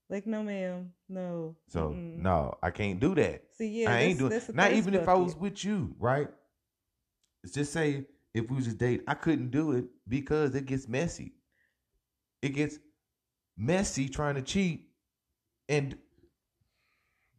Like 0.09 0.27
no, 0.27 0.43
ma'am. 0.43 0.91
No. 1.07 1.55
So 1.67 1.89
Mm-mm. 1.89 2.17
no, 2.17 2.57
I 2.61 2.71
can't 2.71 2.99
do 2.99 3.15
that. 3.15 3.43
See, 3.57 3.67
yeah, 3.83 3.91
I 3.91 3.99
ain't 3.99 4.19
doing. 4.19 4.33
Not 4.53 4.73
even 4.73 4.93
if 4.93 5.07
I 5.07 5.13
was 5.13 5.35
with 5.35 5.63
you, 5.63 5.95
right? 5.99 6.27
Let's 7.43 7.55
just 7.55 7.71
say 7.71 8.05
if 8.33 8.49
we 8.49 8.55
was 8.57 8.65
just 8.65 8.77
date, 8.77 9.03
I 9.07 9.13
couldn't 9.13 9.51
do 9.51 9.71
it 9.71 9.85
because 10.07 10.53
it 10.55 10.65
gets 10.65 10.87
messy. 10.87 11.33
It 12.41 12.49
gets 12.49 12.77
messy 13.57 14.09
trying 14.09 14.35
to 14.35 14.41
cheat, 14.41 14.87
and 15.69 15.97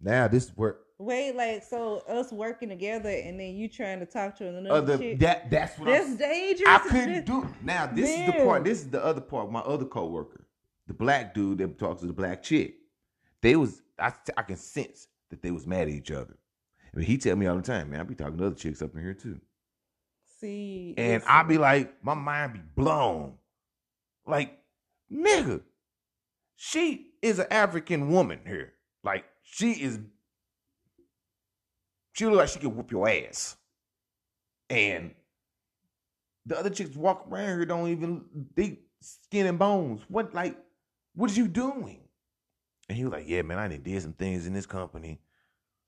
now 0.00 0.26
this 0.28 0.44
is 0.44 0.52
where 0.56 0.76
Wait, 0.98 1.36
like 1.36 1.62
so 1.62 1.98
us 2.08 2.32
working 2.32 2.70
together 2.70 3.10
and 3.10 3.38
then 3.38 3.54
you 3.54 3.68
trying 3.68 4.00
to 4.00 4.06
talk 4.06 4.34
to 4.36 4.48
another 4.48 4.72
other 4.72 4.98
chick. 4.98 5.18
that 5.18 5.50
that's 5.50 5.78
what 5.78 5.86
that's 5.86 6.08
I'm, 6.08 6.16
dangerous. 6.16 6.68
I 6.68 6.78
couldn't 6.78 7.26
do. 7.26 7.46
Now 7.62 7.86
this 7.86 8.08
is 8.08 8.26
the 8.26 8.44
part. 8.44 8.64
This 8.64 8.78
is 8.80 8.88
the 8.88 9.04
other 9.04 9.20
part. 9.20 9.50
My 9.50 9.60
other 9.60 9.84
coworker, 9.84 10.46
the 10.86 10.94
black 10.94 11.34
dude 11.34 11.58
that 11.58 11.78
talks 11.78 12.00
to 12.00 12.06
the 12.06 12.14
black 12.14 12.42
chick. 12.42 12.76
They 13.42 13.56
was 13.56 13.82
I 13.98 14.12
I 14.38 14.42
can 14.42 14.56
sense 14.56 15.08
that 15.28 15.42
they 15.42 15.50
was 15.50 15.66
mad 15.66 15.82
at 15.82 15.88
each 15.88 16.10
other. 16.10 16.38
I 16.94 16.96
mean, 16.96 17.06
he 17.06 17.18
tell 17.18 17.36
me 17.36 17.46
all 17.46 17.56
the 17.56 17.62
time, 17.62 17.90
man. 17.90 18.00
I 18.00 18.02
be 18.04 18.14
talking 18.14 18.38
to 18.38 18.46
other 18.46 18.54
chicks 18.54 18.80
up 18.80 18.94
in 18.94 19.02
here 19.02 19.12
too, 19.12 19.38
See, 20.40 20.94
and 20.96 21.22
I 21.26 21.42
be 21.42 21.58
like, 21.58 22.02
my 22.02 22.14
mind 22.14 22.54
be 22.54 22.60
blown. 22.74 23.34
Like, 24.26 24.58
nigga, 25.12 25.60
she 26.56 27.08
is 27.20 27.38
an 27.38 27.46
African 27.50 28.10
woman 28.10 28.40
here. 28.46 28.72
Like, 29.04 29.26
she 29.42 29.72
is. 29.72 29.98
She 32.16 32.24
look 32.24 32.36
like 32.36 32.48
she 32.48 32.58
could 32.58 32.74
whoop 32.74 32.90
your 32.90 33.06
ass, 33.06 33.56
and 34.70 35.14
the 36.46 36.58
other 36.58 36.70
chicks 36.70 36.96
walk 36.96 37.26
around 37.30 37.58
here 37.58 37.66
don't 37.66 37.88
even 37.90 38.24
they 38.54 38.78
skin 39.02 39.46
and 39.46 39.58
bones. 39.58 40.00
What 40.08 40.32
like 40.32 40.56
what 41.14 41.30
are 41.30 41.34
you 41.34 41.46
doing? 41.46 42.00
And 42.88 42.96
he 42.96 43.04
was 43.04 43.12
like, 43.12 43.28
Yeah, 43.28 43.42
man, 43.42 43.58
I 43.58 43.76
did 43.76 44.00
some 44.00 44.14
things 44.14 44.46
in 44.46 44.54
this 44.54 44.64
company, 44.64 45.20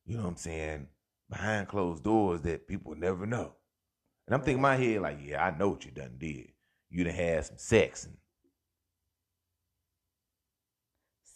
you 0.04 0.18
know 0.18 0.24
what 0.24 0.28
I'm 0.28 0.36
saying, 0.36 0.88
behind 1.30 1.68
closed 1.68 2.04
doors 2.04 2.42
that 2.42 2.68
people 2.68 2.94
never 2.94 3.24
know. 3.24 3.54
And 4.26 4.34
I'm 4.34 4.40
thinking 4.42 4.58
in 4.58 4.62
my 4.62 4.76
head, 4.76 5.00
like, 5.00 5.20
yeah, 5.24 5.42
I 5.42 5.56
know 5.56 5.70
what 5.70 5.86
you 5.86 5.92
done 5.92 6.16
did. 6.18 6.52
You 6.90 7.04
done 7.04 7.14
had 7.14 7.46
some 7.46 7.56
sex 7.56 8.04
and 8.04 8.18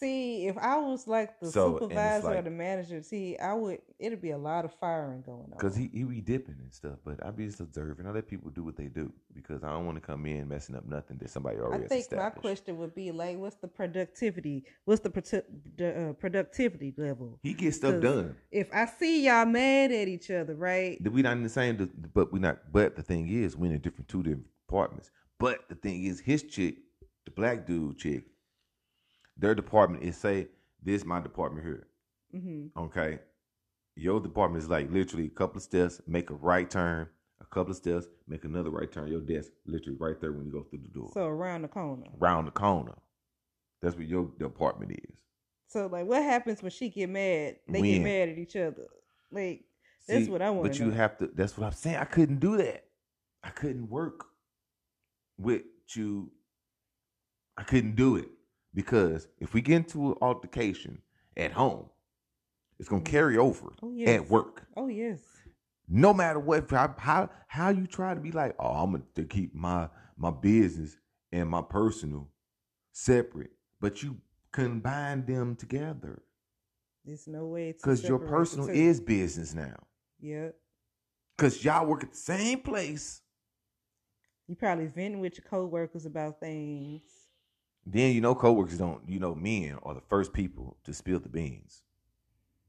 See, 0.03 0.49
if 0.49 0.59
I 0.59 0.79
was 0.79 1.07
like 1.07 1.39
the 1.39 1.51
So, 1.53 1.75
supervisor 1.75 2.35
or 2.37 2.43
the 2.43 2.51
manager, 2.51 3.01
see, 3.03 3.39
I 3.39 3.55
would. 3.55 3.79
It'd 4.01 4.21
be 4.21 4.33
a 4.33 4.39
lot 4.39 4.65
of 4.65 4.75
firing 4.75 5.23
going 5.23 5.49
on. 5.53 5.59
Cause 5.59 5.77
he 5.77 5.89
he 5.93 6.03
be 6.03 6.21
dipping 6.21 6.57
and 6.59 6.75
stuff, 6.75 6.99
but 7.05 7.25
I'd 7.25 7.37
be 7.37 7.47
just 7.47 7.61
observing. 7.61 8.05
I 8.09 8.11
let 8.11 8.27
people 8.27 8.51
do 8.51 8.65
what 8.65 8.77
they 8.77 8.87
do 8.87 9.13
because 9.33 9.63
I 9.63 9.69
don't 9.71 9.87
want 9.87 9.97
to 9.99 10.01
come 10.01 10.27
in 10.27 10.49
messing 10.49 10.75
up 10.75 10.85
nothing 10.87 11.19
that 11.19 11.31
somebody 11.31 11.59
already 11.59 11.85
has 11.85 11.93
I 11.93 11.95
think 11.95 12.13
my 12.17 12.31
question 12.31 12.79
would 12.79 12.97
be 12.97 13.13
like, 13.13 13.39
what's 13.39 13.55
the 13.57 13.69
productivity? 13.69 14.65
What's 14.87 15.03
the 15.03 15.11
produ- 15.11 15.45
the, 15.77 16.11
uh, 16.11 16.13
productivity 16.15 16.93
level? 16.97 17.39
He 17.45 17.55
gets 17.55 17.77
stuff 17.77 18.03
done. 18.03 18.35
If 18.51 18.71
I 18.75 18.87
see 18.87 19.27
y'all 19.27 19.47
mad 19.47 19.93
at 19.93 20.09
each 20.09 20.33
other, 20.33 20.57
right? 20.57 20.99
We 21.09 21.23
not 21.23 21.37
in 21.37 21.45
the 21.45 21.49
same, 21.49 21.91
but 22.13 22.33
we 22.33 22.41
not. 22.41 22.73
But 22.73 22.97
the 22.97 23.03
thing 23.03 23.29
is, 23.29 23.57
we 23.57 23.69
in 23.69 23.79
different 23.79 24.09
two 24.09 24.25
different 24.25 24.47
departments. 24.67 25.13
But 25.39 25.69
the 25.69 25.77
thing 25.77 26.03
is, 26.05 26.19
his 26.19 26.43
chick, 26.43 26.75
the 27.25 27.31
black 27.31 27.69
dude 27.69 27.99
chick, 27.99 28.25
their 29.37 29.55
department 29.55 30.03
is 30.05 30.17
say 30.17 30.49
this 30.83 31.05
my 31.05 31.21
department 31.21 31.65
here. 31.65 31.87
hmm 32.33 32.67
Okay, 32.77 33.19
your 33.97 34.21
department 34.21 34.63
is 34.63 34.71
like 34.71 34.91
literally 34.91 35.27
a 35.27 35.31
couple 35.31 35.59
of 35.59 35.63
steps, 35.63 36.01
make 36.07 36.31
a 36.31 36.35
right 36.35 36.69
turn, 36.71 37.09
a 37.41 37.45
couple 37.47 37.71
of 37.73 37.77
steps, 37.77 38.07
make 38.27 38.45
another 38.45 38.71
right 38.71 38.91
turn. 38.91 39.09
Your 39.09 39.21
desk 39.21 39.51
literally 39.67 39.99
right 39.99 40.21
there 40.21 40.33
when 40.33 40.47
you 40.47 40.53
go 40.53 40.63
through 40.63 40.81
the 40.81 40.89
door, 40.89 41.11
So 41.15 41.27
around 41.27 41.63
the 41.63 41.69
corner. 41.69 42.07
around 42.21 42.47
the 42.47 42.51
corner. 42.53 42.95
That's 43.81 43.97
what 43.97 44.07
your 44.07 44.31
department 44.39 44.93
is. 44.93 45.17
So 45.69 45.87
like, 45.87 46.07
what 46.07 46.23
happens 46.23 46.63
when 46.63 46.71
she 46.71 46.89
get 46.89 47.09
mad? 47.09 47.57
They 47.69 47.81
When? 47.81 47.91
get 47.91 48.03
mad 48.03 48.29
at 48.31 48.39
each 48.39 48.57
other. 48.57 48.87
Like 49.31 49.65
that's 50.09 50.29
what 50.29 50.43
I 50.43 50.51
want. 50.51 50.69
But 50.71 50.79
you 50.79 50.91
have 50.91 51.17
to. 51.19 51.31
That's 51.35 51.57
what 51.57 51.67
I'm 51.67 51.73
saying. 51.73 51.97
I 51.97 52.05
couldn't 52.05 52.41
do 52.41 52.57
that. 52.59 52.85
I 53.43 53.49
couldn't 53.51 53.89
work 53.89 54.27
with 55.39 55.63
you. 55.95 56.31
I 57.57 57.63
couldn't 57.65 57.97
do 57.97 58.17
it 58.17 58.29
because 58.75 59.29
if 59.41 59.55
we 59.55 59.61
get 59.61 59.77
into 59.77 60.13
an 60.13 60.17
altercation 60.23 61.01
at 61.37 61.53
home, 61.53 61.87
it's 62.79 62.89
gonna 62.89 63.03
mm-hmm. 63.03 63.13
carry 63.13 63.39
over 63.39 63.73
Oh 63.83 63.93
yes. 63.93 64.09
at 64.09 64.31
work. 64.31 64.67
Oh 64.77 64.89
yes. 64.89 65.21
No 65.89 66.15
matter 66.15 66.41
what, 66.41 66.71
how 66.71 67.31
how, 67.49 67.69
you 67.69 67.87
try 67.87 68.15
to 68.15 68.21
be 68.21 68.33
like, 68.33 68.55
oh, 68.59 68.69
I'm 68.69 68.93
gonna 68.93 69.05
to 69.17 69.25
keep 69.25 69.55
my 69.55 69.89
my 70.17 70.31
business 70.31 70.97
and 71.33 71.49
my 71.49 71.63
personal 71.63 72.29
separate, 72.93 73.51
but 73.81 74.03
you 74.03 74.17
combine 74.53 75.25
them 75.25 75.57
together 75.57 76.23
There's 77.05 77.27
no 77.27 77.47
way 77.47 77.73
to 77.73 77.79
because 77.79 78.05
your 78.05 78.19
personal 78.19 78.69
is 78.69 79.01
business 79.01 79.55
now. 79.55 79.77
Yeah. 80.21 80.51
Cause 81.39 81.65
y'all 81.65 81.87
work 81.87 82.05
at 82.05 82.13
the 82.13 82.17
same 82.17 82.61
place. 82.61 83.23
You 84.47 84.55
probably 84.55 84.87
venting 84.87 85.21
with 85.21 85.39
your 85.39 85.45
coworkers 85.49 86.05
about 86.07 86.41
things. 86.41 87.03
Then 87.85 88.15
you 88.15 88.21
know 88.21 88.35
coworkers 88.35 88.79
don't. 88.79 89.03
You 89.09 89.19
know 89.19 89.35
men 89.35 89.79
are 89.83 89.95
the 89.95 90.01
first 90.01 90.33
people 90.33 90.77
to 90.85 90.95
spill 90.95 91.19
the 91.19 91.29
beans. 91.29 91.83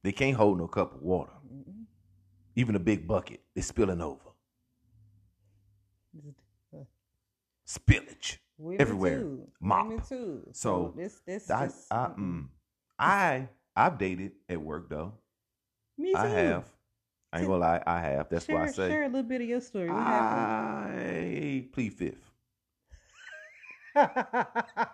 They 0.02 0.12
can't 0.12 0.36
hold 0.36 0.58
no 0.58 0.68
cup 0.68 0.96
of 0.96 1.02
water, 1.02 1.32
Mm-mm. 1.54 1.86
even 2.56 2.76
a 2.76 2.80
big 2.80 3.08
bucket. 3.08 3.42
It's 3.56 3.68
spilling 3.68 4.02
over. 4.02 4.20
Spillage. 7.68 8.38
Women 8.58 8.82
Everywhere. 8.82 9.20
Too. 9.20 9.48
Mop. 9.62 9.88
Women 9.88 10.04
too. 10.08 10.48
So, 10.52 10.94
this 10.96 11.22
this 11.26 11.50
I, 11.50 11.66
just, 11.66 11.92
I, 11.92 12.08
mm, 12.18 12.48
I, 13.00 13.48
I've 13.76 13.98
dated 13.98 14.34
at 14.48 14.62
work 14.62 14.90
though. 14.90 15.14
Me 15.98 16.12
too. 16.12 16.18
I 16.18 16.28
have. 16.28 16.66
I 17.32 17.40
ain't 17.40 17.48
gonna 17.48 17.60
lie. 17.60 17.82
I 17.86 18.00
have. 18.00 18.30
That's 18.30 18.46
share, 18.46 18.56
why 18.56 18.64
I 18.64 18.72
say 18.72 18.90
share 18.90 19.04
a 19.04 19.08
little 19.08 19.24
bit 19.24 19.42
of 19.42 19.48
your 19.48 19.62
story. 19.62 19.88
Happened? 19.88 21.00
I 21.00 21.66
plead 21.74 21.94
fifth. 21.94 22.32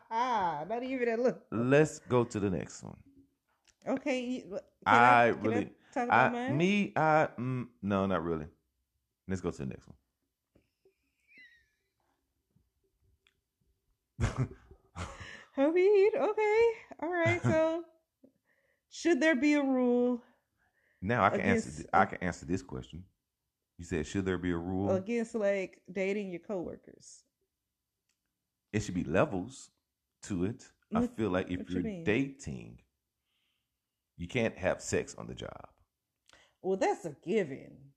Not 0.67 0.83
even 0.83 1.09
a 1.09 1.17
look. 1.17 1.41
Let's 1.51 1.99
go 1.99 2.23
to 2.23 2.39
the 2.39 2.49
next 2.49 2.83
one. 2.83 2.97
Okay. 3.87 4.41
Can 4.49 4.59
I 4.85 5.29
I, 5.29 5.31
can 5.31 5.41
really- 5.41 5.65
I 5.65 5.93
talk 5.93 6.03
about 6.05 6.29
I, 6.29 6.29
mine? 6.29 6.57
me, 6.57 6.93
I, 6.95 7.27
mm, 7.37 7.67
no, 7.81 8.05
not 8.05 8.23
really. 8.23 8.47
Let's 9.27 9.41
go 9.41 9.51
to 9.51 9.57
the 9.57 9.65
next 9.65 9.87
one. 9.87 9.97
Habib, 15.55 16.13
okay. 16.15 16.61
All 17.01 17.09
right. 17.09 17.41
So, 17.41 17.83
should 18.89 19.19
there 19.21 19.35
be 19.35 19.53
a 19.53 19.61
rule 19.63 20.21
now 21.01 21.23
I 21.23 21.29
can 21.29 21.41
answer. 21.41 21.69
Against- 21.69 21.77
th- 21.77 21.89
I 21.93 22.05
can 22.05 22.17
answer 22.21 22.45
this 22.45 22.61
question. 22.61 23.03
You 23.77 23.85
said, 23.85 24.05
should 24.05 24.25
there 24.25 24.37
be 24.37 24.51
a 24.51 24.57
rule? 24.57 24.91
against 24.91 25.35
like 25.35 25.81
dating 25.91 26.31
your 26.31 26.39
coworkers? 26.41 27.23
it 28.73 28.81
should 28.81 28.93
be 28.93 29.03
levels 29.03 29.71
to 30.23 30.45
it. 30.45 30.65
I 30.93 31.07
feel 31.07 31.29
like 31.29 31.49
if 31.51 31.69
you 31.69 31.75
you're 31.75 31.83
mean? 31.83 32.03
dating, 32.03 32.79
you 34.17 34.27
can't 34.27 34.57
have 34.57 34.81
sex 34.81 35.15
on 35.15 35.27
the 35.27 35.33
job, 35.35 35.69
Well, 36.61 36.77
that's 36.77 37.05
a 37.05 37.15
given. 37.23 37.93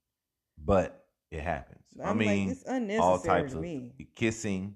but 0.57 1.05
it 1.31 1.41
happens. 1.41 1.85
I 2.03 2.09
I'm 2.09 2.17
mean, 2.17 2.47
like, 2.47 2.57
it's 2.57 2.63
unnecessary 2.65 3.01
all 3.01 3.19
types 3.19 3.53
of 3.53 3.63
kissing, 4.15 4.75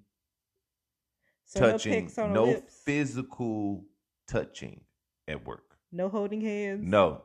So 1.45 1.60
touching, 1.62 2.12
no 2.17 2.45
lips, 2.45 2.83
physical 2.86 3.86
touching 4.27 4.81
at 5.27 5.45
work. 5.45 5.77
no 5.91 6.10
holding 6.10 6.41
hands. 6.41 6.86
No. 6.86 7.23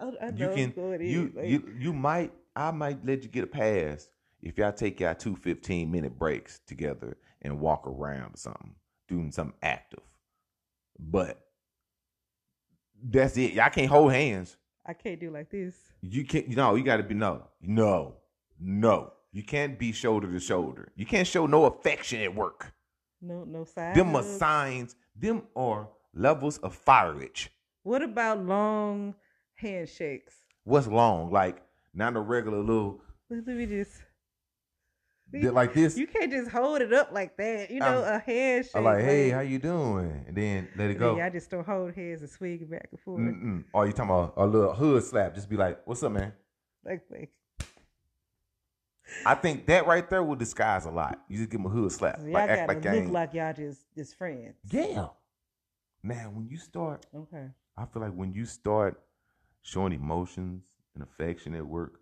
I, 0.00 0.12
I 0.22 0.30
you 0.30 0.32
know 0.46 0.54
can 0.54 0.72
you. 1.00 1.32
Like, 1.34 1.46
you 1.48 1.74
you 1.78 1.92
might 1.92 2.32
I 2.54 2.70
might 2.70 3.04
let 3.04 3.22
you 3.22 3.28
get 3.28 3.44
a 3.44 3.48
pass 3.48 4.08
if 4.42 4.58
y'all 4.58 4.72
take 4.72 5.00
y'all 5.00 5.14
two 5.14 5.36
15 5.36 5.90
minute 5.90 6.18
breaks 6.18 6.60
together 6.66 7.16
and 7.42 7.60
walk 7.60 7.86
around 7.86 8.34
or 8.34 8.36
something, 8.36 8.74
doing 9.08 9.32
something 9.32 9.58
active. 9.62 10.02
But 10.98 11.40
that's 13.02 13.36
it. 13.36 13.52
Y'all 13.52 13.70
can't 13.70 13.88
hold 13.88 14.12
hands. 14.12 14.56
I 14.86 14.92
can't 14.94 15.20
do 15.20 15.30
like 15.30 15.50
this. 15.50 15.74
You 16.00 16.24
can't 16.24 16.48
no, 16.48 16.74
you 16.74 16.84
gotta 16.84 17.02
be 17.02 17.14
no, 17.14 17.44
no, 17.60 18.14
no. 18.60 19.12
You 19.32 19.42
can't 19.42 19.78
be 19.78 19.92
shoulder 19.92 20.30
to 20.32 20.40
shoulder. 20.40 20.90
You 20.96 21.04
can't 21.04 21.26
show 21.26 21.46
no 21.46 21.66
affection 21.66 22.20
at 22.22 22.34
work. 22.34 22.72
No, 23.20 23.44
no 23.44 23.64
side. 23.64 23.94
Them 23.94 24.16
are 24.16 24.22
signs, 24.22 24.96
them 25.14 25.42
are 25.54 25.88
levels 26.14 26.58
of 26.58 26.82
fireage. 26.84 27.48
What 27.82 28.02
about 28.02 28.44
long 28.44 29.14
handshakes? 29.54 30.34
What's 30.64 30.86
long? 30.86 31.30
Like 31.30 31.62
not 31.92 32.16
a 32.16 32.20
regular 32.20 32.58
little 32.58 33.00
Let 33.30 33.46
me 33.46 33.66
just. 33.66 33.92
Like 35.32 35.74
this. 35.74 35.96
You 35.98 36.06
can't 36.06 36.30
just 36.32 36.50
hold 36.50 36.80
it 36.80 36.92
up 36.92 37.10
like 37.12 37.36
that. 37.36 37.70
You 37.70 37.80
know, 37.80 37.98
Um, 38.02 38.14
a 38.14 38.18
handshake. 38.18 38.72
I'm 38.76 38.84
like, 38.84 39.04
hey, 39.04 39.30
how 39.30 39.40
you 39.40 39.58
doing? 39.58 40.24
And 40.26 40.36
then 40.36 40.68
let 40.76 40.90
it 40.90 40.98
go. 40.98 41.10
then 41.14 41.18
y'all 41.24 41.30
just 41.30 41.50
don't 41.50 41.66
hold 41.66 41.94
hands 41.94 42.20
and 42.22 42.30
swing 42.30 42.60
it 42.62 42.70
back 42.70 42.88
and 42.90 43.00
forth. 43.00 43.20
Mm-mm. 43.20 43.64
Or 43.72 43.86
you 43.86 43.92
talking 43.92 44.10
about 44.10 44.34
a 44.36 44.46
little 44.46 44.72
hood 44.74 45.02
slap? 45.04 45.34
Just 45.34 45.48
be 45.48 45.56
like, 45.56 45.80
"What's 45.86 46.02
up, 46.02 46.12
man?" 46.12 46.32
Like, 46.84 47.02
like 47.10 47.30
I 49.24 49.34
think 49.34 49.66
that 49.66 49.86
right 49.86 50.08
there 50.08 50.22
will 50.22 50.36
disguise 50.36 50.84
a 50.84 50.90
lot. 50.90 51.18
You 51.28 51.38
just 51.38 51.50
give 51.50 51.62
them 51.62 51.70
a 51.70 51.74
hood 51.74 51.90
slap, 51.92 52.18
y'all 52.20 52.30
like 52.32 52.50
act 52.50 52.68
like 52.68 52.84
y'all 52.84 52.94
look 52.96 53.12
like 53.12 53.34
y'all 53.34 53.52
just 53.54 53.80
just 53.94 54.16
friends. 54.16 54.54
yeah. 54.70 55.06
Now, 56.02 56.30
when 56.32 56.46
you 56.48 56.56
start, 56.58 57.04
Okay. 57.14 57.48
I 57.76 57.84
feel 57.86 58.02
like 58.02 58.12
when 58.12 58.32
you 58.32 58.44
start 58.44 59.02
showing 59.62 59.92
emotions 59.92 60.62
and 60.94 61.02
affection 61.02 61.54
at 61.54 61.66
work, 61.66 62.00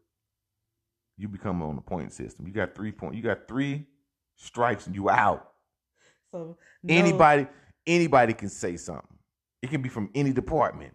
you 1.16 1.28
become 1.28 1.62
on 1.62 1.76
the 1.76 1.82
point 1.82 2.12
system. 2.12 2.46
You 2.46 2.52
got 2.52 2.74
three 2.74 2.92
point. 2.92 3.14
You 3.14 3.22
got 3.22 3.48
three 3.48 3.86
strikes 4.36 4.86
and 4.86 4.94
you 4.94 5.08
out. 5.10 5.52
So 6.32 6.56
no, 6.82 6.94
Anybody, 6.94 7.46
anybody 7.86 8.34
can 8.34 8.48
say 8.48 8.76
something. 8.76 9.16
It 9.62 9.70
can 9.70 9.82
be 9.82 9.88
from 9.88 10.10
any 10.14 10.32
department. 10.32 10.94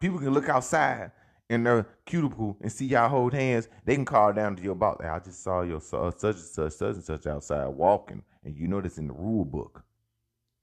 People 0.00 0.18
can 0.18 0.30
look 0.30 0.48
outside 0.48 1.12
in 1.48 1.62
their 1.64 1.86
cuticle 2.06 2.56
and 2.60 2.70
see 2.72 2.86
y'all 2.86 3.08
hold 3.08 3.32
hands. 3.32 3.68
They 3.84 3.94
can 3.94 4.04
call 4.04 4.32
down 4.32 4.56
to 4.56 4.62
your 4.62 4.74
boss. 4.74 4.98
I 5.02 5.18
just 5.20 5.42
saw 5.42 5.62
your 5.62 5.80
so- 5.80 6.04
uh, 6.04 6.10
such 6.16 6.36
and 6.36 6.44
such, 6.44 6.72
such 6.72 6.94
and 6.96 7.04
such 7.04 7.26
outside 7.26 7.68
walking, 7.68 8.22
and 8.44 8.56
you 8.56 8.66
know 8.66 8.80
this 8.80 8.98
in 8.98 9.06
the 9.06 9.14
rule 9.14 9.44
book. 9.44 9.84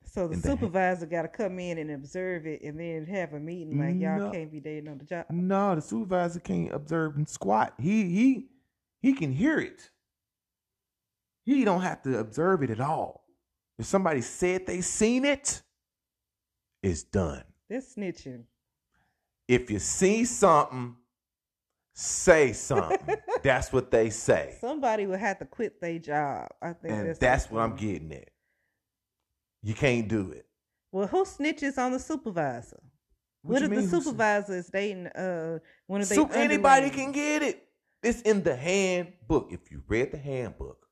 So 0.04 0.28
the 0.28 0.38
supervisor 0.38 1.06
got 1.06 1.24
to 1.24 1.28
come 1.28 1.60
in 1.60 1.78
and 1.78 1.92
observe 1.92 2.48
it, 2.48 2.62
and 2.64 2.80
then 2.80 3.06
have 3.06 3.34
a 3.34 3.40
meeting 3.40 3.78
like 3.78 4.00
y'all 4.00 4.18
No. 4.18 4.32
can't 4.32 4.52
be 4.52 4.60
dating 4.60 4.90
on 4.90 4.98
the 4.98 5.04
job. 5.06 5.26
No, 5.30 5.76
the 5.76 5.82
supervisor 5.82 6.40
can't 6.40 6.74
observe 6.74 7.16
and 7.18 7.28
squat. 7.30 7.74
He 7.80 8.10
he 8.10 8.48
he 9.02 9.14
can 9.14 9.32
hear 9.32 9.60
it. 9.60 9.90
He 11.46 11.64
don't 11.64 11.82
have 11.82 12.02
to 12.04 12.20
observe 12.20 12.64
it 12.64 12.70
at 12.70 12.82
all. 12.82 13.24
If 13.80 13.86
somebody 13.86 14.22
said 14.22 14.66
they 14.66 14.82
seen 14.82 15.24
it, 15.24 15.62
it's 16.82 17.04
done. 17.04 17.44
That's 17.70 17.96
snitching. 17.96 18.44
If 19.48 19.72
you 19.72 19.80
see 19.80 20.26
something, 20.26 20.96
say 21.94 22.54
something. 22.54 23.16
that's 23.44 23.72
what 23.72 23.92
they 23.92 24.10
say. 24.10 24.58
Somebody 24.60 25.06
would 25.08 25.20
have 25.20 25.40
to 25.40 25.46
quit 25.46 25.80
their 25.80 26.00
job. 26.00 26.48
I 26.62 26.74
think 26.74 26.94
And 26.94 27.08
that's 27.10 27.20
that's, 27.20 27.52
what 27.52 27.62
I'm 27.62 27.76
getting 27.76 28.12
at. 28.14 28.30
You 29.64 29.74
can't 29.74 30.08
do 30.08 30.32
it. 30.32 30.46
Well, 30.92 31.08
who 31.08 31.24
snitches 31.26 31.78
on 31.78 31.92
the 31.92 32.00
supervisor? 32.00 32.82
What, 33.42 33.62
you 33.62 33.72
if 33.72 33.92
the 33.92 34.02
supervisor 34.02 34.58
is 34.58 34.68
dating 34.68 35.08
uh 35.08 35.60
one 35.86 36.02
of 36.02 36.10
the 36.10 36.16
So 36.16 36.28
anybody 36.28 36.90
can 36.90 37.12
get 37.12 37.44
it. 37.44 37.67
It's 38.04 38.22
in 38.22 38.44
the 38.44 38.56
handbook. 38.56 39.52
If 39.52 39.72
you 39.72 39.84
read 39.88 40.12
the 40.12 40.18
handbook, 40.18 40.88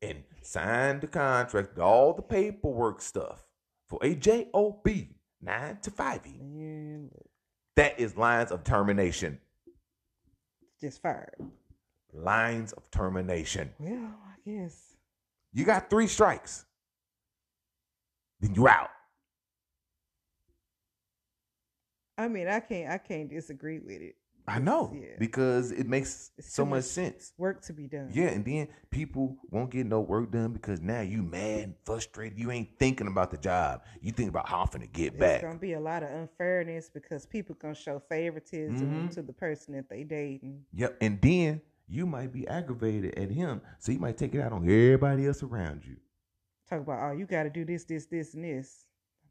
and 0.00 0.22
signed 0.42 1.00
the 1.00 1.06
contract, 1.06 1.78
all 1.78 2.12
the 2.12 2.22
paperwork 2.22 3.00
stuff 3.00 3.44
for 3.88 3.98
a 4.02 4.14
job 4.14 4.46
nine 5.40 5.78
to 5.82 5.90
five. 5.90 6.20
That 7.76 7.98
is 7.98 8.16
lines 8.16 8.50
of 8.50 8.64
termination. 8.64 9.38
just 10.80 11.02
fired. 11.02 11.36
Lines 12.12 12.72
of 12.72 12.90
termination. 12.90 13.70
Well, 13.78 14.14
I 14.24 14.50
guess. 14.50 14.96
You 15.52 15.64
got 15.64 15.90
three 15.90 16.06
strikes. 16.06 16.64
Then 18.40 18.54
you 18.54 18.68
out. 18.68 18.90
I 22.16 22.28
mean, 22.28 22.48
I 22.48 22.60
can't. 22.60 22.90
I 22.90 22.98
can't 22.98 23.30
disagree 23.30 23.78
with 23.78 24.00
it. 24.00 24.16
I 24.48 24.58
know 24.58 24.92
Yeah. 24.94 25.16
because 25.18 25.70
it 25.72 25.86
makes 25.86 26.30
It's 26.38 26.52
so 26.52 26.64
much 26.64 26.78
much- 26.78 26.84
sense. 26.84 27.32
Work 27.36 27.60
to 27.62 27.72
be 27.72 27.86
done. 27.86 28.08
Yeah, 28.12 28.28
and 28.28 28.44
then 28.44 28.68
people 28.90 29.36
won't 29.50 29.70
get 29.70 29.86
no 29.86 30.00
work 30.00 30.30
done 30.30 30.52
because 30.52 30.80
now 30.80 31.00
you 31.02 31.22
mad 31.22 31.60
and 31.64 31.74
frustrated. 31.84 32.38
You 32.38 32.50
ain't 32.50 32.78
thinking 32.78 33.06
about 33.08 33.30
the 33.30 33.36
job. 33.36 33.82
You 34.00 34.12
think 34.12 34.30
about 34.30 34.48
how 34.48 34.60
I'm 34.62 34.68
finna 34.68 34.90
get 34.90 35.18
There's 35.18 35.20
back. 35.20 35.40
There's 35.42 35.50
gonna 35.50 35.58
be 35.60 35.74
a 35.74 35.80
lot 35.80 36.02
of 36.02 36.10
unfairness 36.10 36.88
because 36.88 37.26
people 37.26 37.56
gonna 37.60 37.74
show 37.74 37.98
favoritism 38.08 39.08
Mhm. 39.08 39.10
to 39.14 39.22
the 39.22 39.32
person 39.32 39.74
that 39.74 39.88
they 39.88 40.02
dating. 40.04 40.64
Yep, 40.72 40.96
and 41.00 41.20
then 41.20 41.60
you 41.86 42.06
might 42.06 42.32
be 42.32 42.46
aggravated 42.48 43.18
at 43.18 43.30
him, 43.30 43.60
so 43.78 43.92
you 43.92 43.98
might 43.98 44.16
take 44.16 44.34
it 44.34 44.40
out 44.40 44.52
on 44.52 44.64
everybody 44.64 45.26
else 45.26 45.42
around 45.42 45.84
you. 45.86 45.96
Talk 46.68 46.80
about, 46.80 47.02
oh, 47.10 47.12
you 47.16 47.26
got 47.26 47.44
to 47.44 47.50
do 47.50 47.64
this, 47.64 47.84
this, 47.84 48.06
this, 48.06 48.34
and 48.34 48.44
this. 48.44 48.86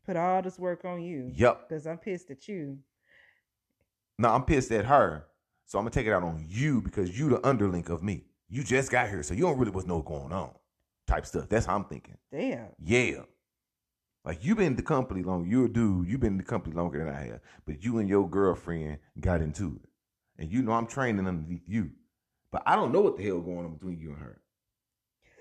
Put 0.05 0.15
all 0.15 0.41
this 0.41 0.57
work 0.57 0.85
on 0.85 1.01
you. 1.01 1.31
Yep. 1.35 1.67
Because 1.69 1.85
I'm 1.85 1.97
pissed 1.97 2.31
at 2.31 2.47
you. 2.47 2.79
No, 4.19 4.29
I'm 4.29 4.43
pissed 4.43 4.71
at 4.71 4.85
her, 4.85 5.25
so 5.65 5.77
I'm 5.77 5.83
gonna 5.83 5.91
take 5.91 6.07
it 6.07 6.11
out 6.11 6.23
on 6.23 6.45
you 6.49 6.81
because 6.81 7.17
you 7.17 7.29
the 7.29 7.37
underlink 7.39 7.89
of 7.89 8.01
me. 8.01 8.25
You 8.49 8.63
just 8.63 8.91
got 8.91 9.09
here, 9.09 9.23
so 9.23 9.33
you 9.33 9.41
don't 9.41 9.57
really 9.57 9.71
know 9.71 9.97
what's 9.97 10.07
going 10.07 10.31
on. 10.31 10.51
Type 11.05 11.25
stuff. 11.25 11.49
That's 11.49 11.65
how 11.65 11.75
I'm 11.75 11.85
thinking. 11.85 12.17
Damn. 12.31 12.67
Yeah. 12.83 13.21
Like 14.25 14.43
you 14.43 14.55
been 14.55 14.67
in 14.67 14.75
the 14.75 14.81
company 14.81 15.23
long, 15.23 15.47
you're 15.49 15.65
a 15.65 15.69
dude, 15.69 16.07
you 16.07 16.17
been 16.17 16.33
in 16.33 16.37
the 16.37 16.43
company 16.43 16.75
longer 16.75 16.99
than 16.99 17.07
I 17.07 17.27
have. 17.27 17.39
But 17.65 17.83
you 17.83 17.99
and 17.99 18.09
your 18.09 18.29
girlfriend 18.29 18.99
got 19.19 19.41
into 19.41 19.79
it. 19.81 19.89
And 20.37 20.51
you 20.51 20.61
know 20.61 20.73
I'm 20.73 20.87
training 20.87 21.27
underneath 21.27 21.63
you. 21.67 21.91
But 22.51 22.63
I 22.65 22.75
don't 22.75 22.91
know 22.91 23.01
what 23.01 23.17
the 23.17 23.23
hell 23.23 23.39
going 23.39 23.65
on 23.65 23.73
between 23.73 23.99
you 23.99 24.09
and 24.09 24.19
her. 24.19 24.41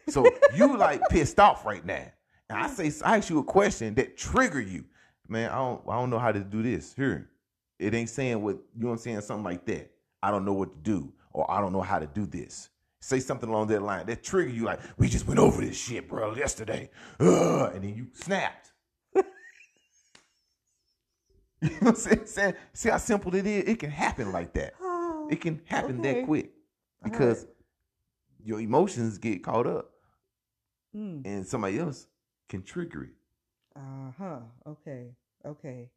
So 0.09 0.25
you 0.55 0.77
like 0.79 1.01
pissed 1.09 1.41
off 1.41 1.65
right 1.65 1.85
now. 1.85 2.12
And 2.49 2.59
I 2.59 2.69
say 2.69 2.93
I 3.05 3.17
ask 3.17 3.29
you 3.29 3.41
a 3.41 3.45
question 3.45 3.95
that 3.97 4.17
trigger 4.17 4.61
you. 4.61 4.85
Man, 5.29 5.51
I 5.51 5.57
don't 5.57 5.83
I 5.89 5.95
don't 5.95 6.11
know 6.11 6.21
how 6.21 6.31
to 6.31 6.41
do 6.41 6.62
this. 6.62 6.95
Here. 6.95 7.29
It 7.79 7.95
ain't 7.95 8.09
saying 8.11 8.41
what 8.43 8.57
you 8.75 8.83
know 8.83 8.89
what 8.89 8.93
I'm 8.95 8.99
saying, 8.99 9.21
something 9.23 9.45
like 9.45 9.65
that. 9.67 9.91
I 10.23 10.31
don't 10.31 10.45
know 10.45 10.53
what 10.55 10.73
to 10.85 10.91
do, 10.91 11.12
or 11.33 11.51
I 11.51 11.61
don't 11.61 11.73
know 11.73 11.83
how 11.83 11.99
to 11.99 12.07
do 12.07 12.27
this. 12.27 12.71
Say 13.01 13.21
something 13.21 13.49
along 13.49 13.69
that 13.69 13.83
line 13.83 14.07
that 14.07 14.23
trigger 14.25 14.51
you 14.51 14.65
like, 14.65 14.81
we 14.99 15.09
just 15.09 15.27
went 15.29 15.39
over 15.39 15.61
this 15.62 15.77
shit, 15.79 16.09
bro, 16.09 16.35
yesterday. 16.35 16.91
Ugh, 17.21 17.73
and 17.75 17.85
then 17.85 17.95
you 17.95 18.09
snapped. 18.15 18.73
you 19.15 19.23
know 21.71 21.77
what 21.79 21.89
I'm 21.89 21.95
saying? 21.97 22.27
saying? 22.27 22.55
See 22.73 22.89
how 22.89 22.97
simple 22.99 23.35
it 23.35 23.47
is? 23.47 23.65
It 23.69 23.79
can 23.79 23.91
happen 23.91 24.33
like 24.33 24.53
that. 24.55 24.75
It 25.31 25.41
can 25.41 25.61
happen 25.65 25.99
Okay. 25.99 26.21
that 26.21 26.25
quick. 26.27 26.53
Because 27.03 27.41
right. 27.45 27.55
your 28.45 28.61
emotions 28.61 29.19
get 29.19 29.43
caught 29.43 29.67
up 29.67 29.91
Mm. 30.97 31.27
and 31.27 31.47
somebody 31.47 31.79
else 31.79 32.07
can 32.49 32.62
trigger 32.62 33.03
it. 33.05 33.11
Uh 33.77 34.11
huh. 34.17 34.39
Okay. 34.67 35.15
Okay. 35.45 35.91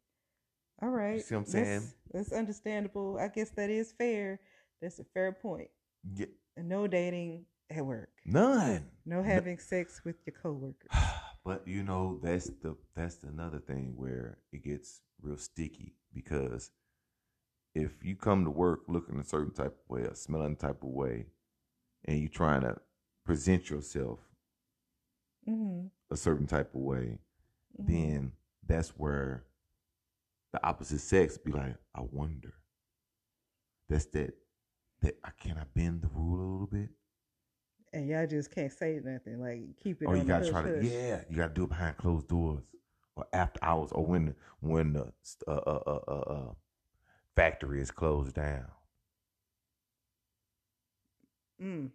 All 0.82 0.88
right. 0.90 1.24
see 1.24 1.34
what 1.34 1.40
I'm 1.42 1.46
saying? 1.46 1.92
That's 2.12 2.32
understandable. 2.32 3.18
I 3.18 3.28
guess 3.28 3.50
that 3.50 3.70
is 3.70 3.92
fair. 3.92 4.40
That's 4.80 4.98
a 4.98 5.04
fair 5.04 5.32
point. 5.32 5.70
Yeah, 6.14 6.26
And 6.56 6.68
no 6.68 6.86
dating 6.86 7.46
at 7.70 7.84
work. 7.84 8.10
none. 8.24 8.90
No 9.04 9.22
having 9.22 9.58
sex 9.58 10.02
with 10.04 10.16
your 10.26 10.34
coworkers. 10.42 10.90
But 11.44 11.66
you 11.66 11.82
know, 11.82 12.18
that's 12.22 12.50
the 12.62 12.76
that's 12.94 13.22
another 13.22 13.58
thing 13.58 13.94
where 13.96 14.38
it 14.52 14.62
gets 14.62 15.00
real 15.22 15.38
sticky 15.38 15.94
because 16.12 16.70
if 17.74 18.04
you 18.04 18.16
come 18.16 18.44
to 18.44 18.50
work 18.50 18.80
looking 18.88 19.18
a 19.18 19.24
certain 19.24 19.52
type 19.52 19.76
of 19.84 19.88
way, 19.90 20.02
or 20.02 20.14
smelling 20.14 20.56
type 20.56 20.82
of 20.82 20.90
way, 20.90 21.26
and 22.04 22.18
you're 22.20 22.28
trying 22.28 22.62
to 22.62 22.76
present 23.24 23.70
yourself 23.70 24.20
Mm-hmm. 25.48 25.86
a 26.10 26.16
certain 26.16 26.46
type 26.46 26.74
of 26.74 26.80
way, 26.80 27.18
then 27.78 28.32
that's 28.66 28.90
where 28.90 29.44
the 30.52 30.66
opposite 30.66 31.00
sex 31.00 31.38
be 31.38 31.52
like, 31.52 31.76
I 31.94 32.00
wonder. 32.10 32.52
That's 33.88 34.06
that 34.06 34.32
that 35.02 35.16
I 35.24 35.30
can 35.40 35.56
I 35.58 35.64
bend 35.74 36.02
the 36.02 36.08
rule 36.08 36.38
a 36.40 36.48
little 36.52 36.66
bit? 36.66 36.90
And 37.92 38.08
y'all 38.08 38.26
just 38.26 38.54
can't 38.54 38.72
say 38.72 39.00
nothing. 39.02 39.40
Like 39.40 39.62
keep 39.82 40.00
it. 40.02 40.06
or 40.06 40.16
you 40.16 40.24
gotta 40.24 40.48
try 40.50 40.62
to 40.62 40.84
yeah 40.84 41.22
you 41.28 41.36
gotta 41.36 41.54
do 41.54 41.64
it 41.64 41.70
behind 41.70 41.96
closed 41.96 42.28
doors 42.28 42.62
or 43.16 43.26
after 43.32 43.58
hours 43.62 43.90
or 43.92 44.04
when 44.06 44.34
when 44.60 44.92
the 44.92 45.12
uh, 45.48 45.50
uh, 45.52 45.80
uh, 45.86 46.00
uh, 46.08 46.20
uh, 46.32 46.52
factory 47.34 47.80
is 47.80 47.90
closed 47.90 48.34
down 48.34 48.66
Mm. 51.62 51.90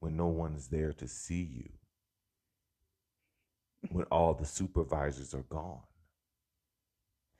when 0.00 0.16
no 0.16 0.28
one's 0.28 0.68
there 0.68 0.94
to 0.94 1.06
see 1.06 1.42
you 1.42 1.68
when 3.90 4.04
all 4.06 4.32
the 4.32 4.46
supervisors 4.46 5.34
are 5.34 5.42
gone 5.42 5.82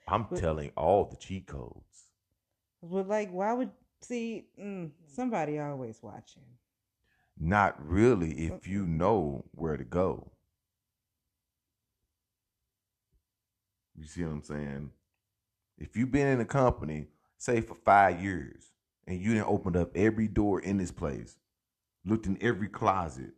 i'm 0.08 0.26
But- 0.30 0.38
telling 0.40 0.70
all 0.76 1.04
the 1.04 1.16
cheat 1.16 1.46
codes 1.46 2.10
But 2.82 3.06
like, 3.08 3.30
why 3.30 3.52
would 3.52 3.70
see? 4.00 4.46
Mm, 4.60 4.90
somebody 5.06 5.58
always 5.60 6.02
watching. 6.02 6.42
not 7.38 7.74
really 7.88 8.32
if 8.46 8.66
you 8.66 8.84
know 8.86 9.44
where 9.52 9.76
to 9.76 9.84
go 9.84 10.30
you 13.96 14.06
see 14.06 14.22
what 14.24 14.32
i'm 14.32 14.42
saying 14.42 14.90
if 15.78 15.96
you've 15.96 16.10
been 16.12 16.26
in 16.26 16.40
a 16.40 16.44
company 16.44 17.06
say 17.38 17.60
for 17.60 17.74
five 17.74 18.22
years 18.22 18.72
and 19.06 19.20
you 19.20 19.32
didn't 19.34 19.48
opened 19.48 19.76
up 19.76 19.90
every 19.96 20.28
door 20.28 20.60
in 20.60 20.76
this 20.78 20.90
place 20.92 21.36
looked 22.04 22.26
in 22.26 22.36
every 22.40 22.68
closet 22.68 23.32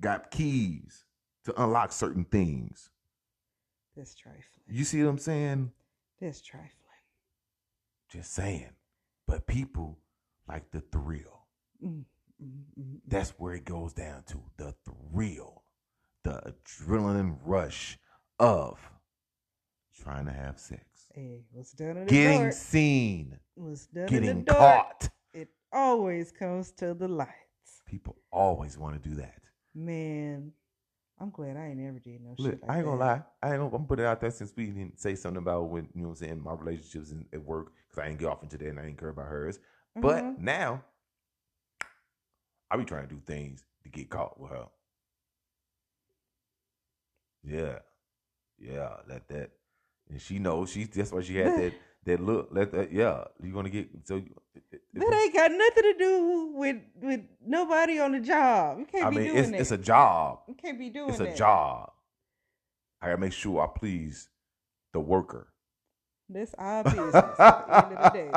got 0.00 0.30
keys 0.30 1.04
to 1.44 1.62
unlock 1.62 1.92
certain 1.92 2.24
things 2.24 2.90
That's 3.98 4.14
trifling. 4.14 4.42
you 4.68 4.84
see 4.84 5.02
what 5.02 5.10
i'm 5.10 5.18
saying 5.18 5.72
That's 6.20 6.40
trifling. 6.40 6.72
just 8.10 8.32
saying 8.32 8.70
but 9.26 9.46
people 9.46 9.98
like 10.48 10.70
the 10.70 10.80
thrill 10.80 11.46
Mm, 11.84 12.04
mm, 12.42 12.46
mm, 12.46 12.82
mm. 12.82 12.98
That's 13.06 13.30
where 13.38 13.54
it 13.54 13.64
goes 13.64 13.92
down 13.92 14.24
to 14.28 14.42
the 14.56 14.74
thrill, 14.84 15.62
the 16.24 16.54
adrenaline 16.66 17.38
rush 17.44 17.98
of 18.40 18.78
trying 20.02 20.26
to 20.26 20.32
have 20.32 20.58
sex, 20.58 20.82
Hey, 21.14 21.42
what's 21.52 21.72
done 21.72 21.96
in 21.98 22.06
the 22.06 22.10
getting 22.12 22.40
dark? 22.42 22.52
seen, 22.54 23.38
What's 23.54 23.86
done 23.86 24.04
in 24.06 24.10
getting 24.10 24.38
the 24.40 24.52
dark? 24.52 24.86
caught. 24.88 25.08
It 25.32 25.48
always 25.72 26.32
comes 26.32 26.72
to 26.72 26.94
the 26.94 27.06
lights. 27.08 27.82
People 27.86 28.16
always 28.32 28.76
want 28.76 29.00
to 29.00 29.08
do 29.08 29.14
that. 29.16 29.38
Man, 29.74 30.50
I'm 31.20 31.30
glad 31.30 31.56
I 31.56 31.66
ain't 31.66 31.80
ever 31.80 31.98
did 31.98 32.20
no 32.22 32.34
Look, 32.38 32.52
shit 32.52 32.62
like 32.62 32.70
I 32.70 32.76
ain't 32.76 32.84
gonna 32.84 32.98
that. 32.98 33.04
lie. 33.04 33.22
I 33.42 33.46
ain't 33.52 33.56
gonna. 33.56 33.64
I'm 33.66 33.70
gonna 33.70 33.84
put 33.84 34.00
it 34.00 34.06
out 34.06 34.20
there 34.20 34.30
since 34.30 34.52
we 34.56 34.66
didn't 34.66 35.00
say 35.00 35.14
something 35.14 35.38
about 35.38 35.68
when 35.68 35.88
you 35.94 36.02
know 36.02 36.08
what 36.08 36.20
I'm 36.20 36.26
saying 36.26 36.42
my 36.42 36.52
relationships 36.54 37.10
in, 37.10 37.26
at 37.32 37.42
work 37.44 37.72
because 37.88 38.02
I 38.02 38.08
didn't 38.08 38.20
get 38.20 38.28
off 38.28 38.42
into 38.42 38.58
that 38.58 38.68
and 38.68 38.78
I 38.78 38.84
didn't 38.84 38.98
care 38.98 39.08
about 39.08 39.26
hers. 39.26 39.58
But 40.00 40.24
Mhm. 40.24 40.38
now 40.40 40.84
I 42.70 42.76
be 42.76 42.84
trying 42.84 43.08
to 43.08 43.14
do 43.14 43.20
things 43.26 43.64
to 43.82 43.88
get 43.88 44.10
caught 44.10 44.38
with 44.38 44.50
her. 44.50 44.66
Yeah, 47.44 47.78
yeah, 48.58 48.96
that 49.08 49.28
that, 49.28 49.50
and 50.10 50.20
she 50.20 50.38
knows 50.38 50.70
she. 50.70 50.84
That's 50.84 51.12
why 51.12 51.22
she 51.22 51.36
had 51.36 51.56
that 51.56 51.72
that 52.04 52.20
look. 52.20 52.48
Let 52.52 52.72
that. 52.72 52.92
Yeah, 52.92 53.24
you 53.42 53.52
gonna 53.52 53.70
get 53.70 53.88
so. 54.04 54.22
that 54.94 55.14
ain't 55.14 55.34
got 55.34 55.50
nothing 55.52 55.82
to 55.82 55.94
do 55.98 56.52
with 56.54 56.76
with 57.00 57.20
nobody 57.44 57.98
on 58.00 58.12
the 58.12 58.20
job. 58.20 58.78
You 58.78 58.86
can't 58.86 59.04
I 59.06 59.10
be 59.10 59.16
mean, 59.16 59.26
doing 59.26 59.38
it's 59.38 59.50
that. 59.50 59.60
it's 59.60 59.70
a 59.72 59.78
job. 59.78 60.40
you 60.48 60.54
can't 60.54 60.78
be 60.78 60.90
doing 60.90 61.10
It's 61.10 61.20
a 61.20 61.24
that. 61.24 61.36
job. 61.36 61.90
I 63.00 63.06
gotta 63.06 63.18
make 63.18 63.32
sure 63.32 63.62
I 63.62 63.66
please 63.78 64.28
the 64.92 65.00
worker. 65.00 65.48
That's 66.28 66.54
our 66.54 66.84
business 66.84 67.14
at 67.14 67.36
the 67.36 67.86
end 67.86 67.96
of 67.96 68.12
the 68.12 68.18
day. 68.18 68.30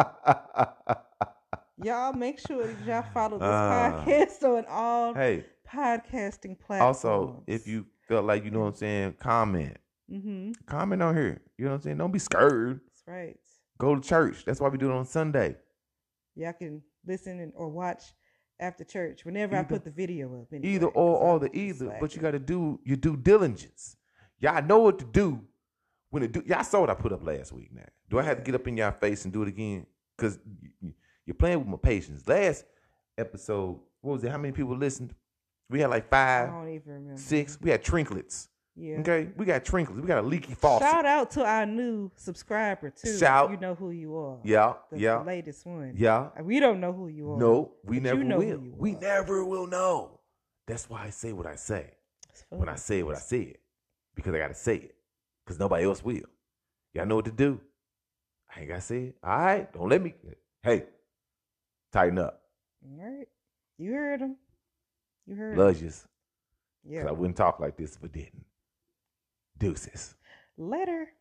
Y'all 1.84 2.14
make 2.14 2.40
sure 2.40 2.68
that 2.68 2.86
y'all 2.86 3.04
follow 3.14 3.40
this 3.40 3.48
Ah. 3.50 4.04
podcast 4.06 4.44
on 4.44 4.66
all 4.70 5.14
hey, 5.16 5.46
podcasting 5.68 6.60
platforms. 6.60 6.82
also, 7.04 7.44
if 7.48 7.68
you 7.68 7.86
feel 8.08 8.22
like 8.22 8.46
you 8.46 8.52
know 8.52 8.60
what 8.62 8.68
I'm 8.68 8.76
saying, 8.76 9.14
comment. 9.20 9.78
Mm-hmm. 10.12 10.52
Comment 10.68 11.02
on 11.02 11.16
here. 11.16 11.42
You 11.58 11.66
know 11.66 11.72
what 11.72 11.76
I'm 11.78 11.82
saying? 11.82 11.98
Don't 11.98 12.12
be 12.12 12.20
scared. 12.20 12.82
That's 12.86 13.04
right. 13.08 13.38
Go 13.82 13.96
to 13.96 14.08
church. 14.08 14.46
That's 14.46 14.60
why 14.62 14.70
we 14.70 14.78
do 14.78 14.92
it 14.92 14.94
on 14.94 15.06
Sunday. 15.06 15.56
Y'all 16.36 16.54
can 16.54 16.84
listen 17.04 17.40
and, 17.40 17.52
or 17.56 17.68
watch 17.68 18.04
after 18.60 18.84
church 18.84 19.26
whenever 19.26 19.58
I 19.58 19.64
put 19.64 19.84
the 19.84 19.90
video 19.90 20.40
up. 20.40 20.54
Anyway, 20.54 20.76
Either 20.76 20.86
or, 20.86 21.34
I'm 21.34 21.42
the 21.42 21.58
either. 21.58 21.98
But 22.00 22.16
you 22.16 22.22
got 22.22 22.32
to 22.32 22.40
do 22.40 22.80
your 22.86 22.98
due 22.98 23.18
diligence. 23.18 23.96
Y'all 24.38 24.62
know 24.64 24.78
what 24.78 25.00
to 25.00 25.06
do 25.06 25.42
when 26.12 26.22
it 26.22 26.32
do. 26.32 26.44
Y'all 26.46 26.64
saw 26.64 26.82
what 26.82 26.92
I 26.92 26.94
put 26.94 27.12
up 27.12 27.26
last 27.26 27.52
week. 27.54 27.70
Now, 27.74 27.88
do 28.08 28.20
I 28.20 28.22
have 28.22 28.38
to 28.38 28.44
get 28.44 28.54
up 28.54 28.68
in 28.68 28.78
y'all 28.78 28.92
face 28.92 29.24
and 29.26 29.34
do 29.34 29.42
it 29.42 29.48
again? 29.48 29.88
Because 30.16 30.38
you're 31.26 31.34
playing 31.34 31.58
with 31.58 31.68
my 31.68 31.78
patience. 31.78 32.28
Last 32.28 32.66
episode, 33.18 33.80
what 34.02 34.14
was 34.14 34.24
it? 34.24 34.30
How 34.30 34.38
many 34.38 34.52
people 34.52 34.78
listened? 34.78 35.16
We 35.72 35.80
had 35.80 35.90
like 35.90 36.06
I 36.06 36.10
five, 36.10 36.50
don't 36.50 36.70
even 36.70 36.94
remember. 36.94 37.20
six. 37.20 37.58
We 37.60 37.72
had 37.72 37.84
trinklets. 37.84 38.48
Yeah. 38.82 39.00
Okay, 39.02 39.30
we 39.38 39.46
got 39.46 39.64
trinklets. 39.64 40.02
We 40.02 40.08
got 40.08 40.18
a 40.24 40.28
leaky 40.28 40.56
faucet. 40.56 40.88
Shout 40.88 41.06
out 41.06 41.30
to 41.32 41.46
our 41.46 41.68
new 41.68 42.10
subscriber 42.16 42.90
too. 42.90 43.16
Shout- 43.18 43.52
You 43.52 43.58
know 43.58 43.76
who 43.76 43.92
you 43.92 44.18
are. 44.18 44.40
yeah, 44.44 44.74
The, 44.92 45.00
yeah, 45.00 45.18
the 45.20 45.24
latest 45.26 45.66
one. 45.68 45.94
yeah. 45.96 46.30
We 46.42 46.60
don't 46.60 46.80
know 46.80 46.92
who 46.92 47.08
you 47.08 47.32
are. 47.34 47.38
No, 47.38 47.74
we 47.84 48.00
But 48.00 48.16
you 48.16 48.16
never 48.16 48.24
know 48.24 48.38
will. 48.40 48.48
you 48.64 48.74
We 48.76 48.94
never 48.94 49.46
will 49.46 49.68
know. 49.68 50.20
That's 50.66 50.90
why 50.90 51.04
I 51.06 51.10
say 51.12 51.32
what 51.32 51.46
I 51.46 51.56
say. 51.56 51.92
When 52.50 52.68
I 52.70 52.76
say 52.76 53.04
what 53.04 53.16
I 53.16 53.20
said, 53.20 53.58
because 54.16 54.34
I 54.34 54.40
gotta 54.40 54.56
say 54.56 54.78
it, 54.78 54.96
because 55.46 55.60
nobody 55.60 55.86
else 55.86 56.04
will. 56.04 56.24
Y'all 56.94 57.06
know 57.06 57.18
what 57.18 57.26
to 57.26 57.32
do. 57.32 57.62
I 58.54 58.62
ain't 58.62 58.70
gotta 58.70 58.82
say 58.82 59.04
it. 59.04 59.16
All 59.24 59.38
right, 59.38 59.72
don't 59.72 59.90
let 59.90 60.02
me. 60.02 60.16
Hey, 60.64 60.86
tighten 61.92 62.18
up. 62.18 62.42
All 62.84 63.06
right. 63.06 63.28
You 63.78 63.94
heard 63.94 64.22
him. 64.22 64.36
You 65.28 65.36
heard 65.36 65.54
him. 65.54 65.60
Love 65.66 65.82
yous. 65.82 66.08
Yeah. 66.84 67.02
Cause 67.04 67.10
I 67.10 67.12
wouldn't 67.12 67.38
talk 67.38 67.60
like 67.60 67.78
this 67.78 67.96
if 67.96 68.04
I 68.04 68.08
didn't. 68.08 68.44
Deuces. 69.62 70.16
Later. 70.58 71.14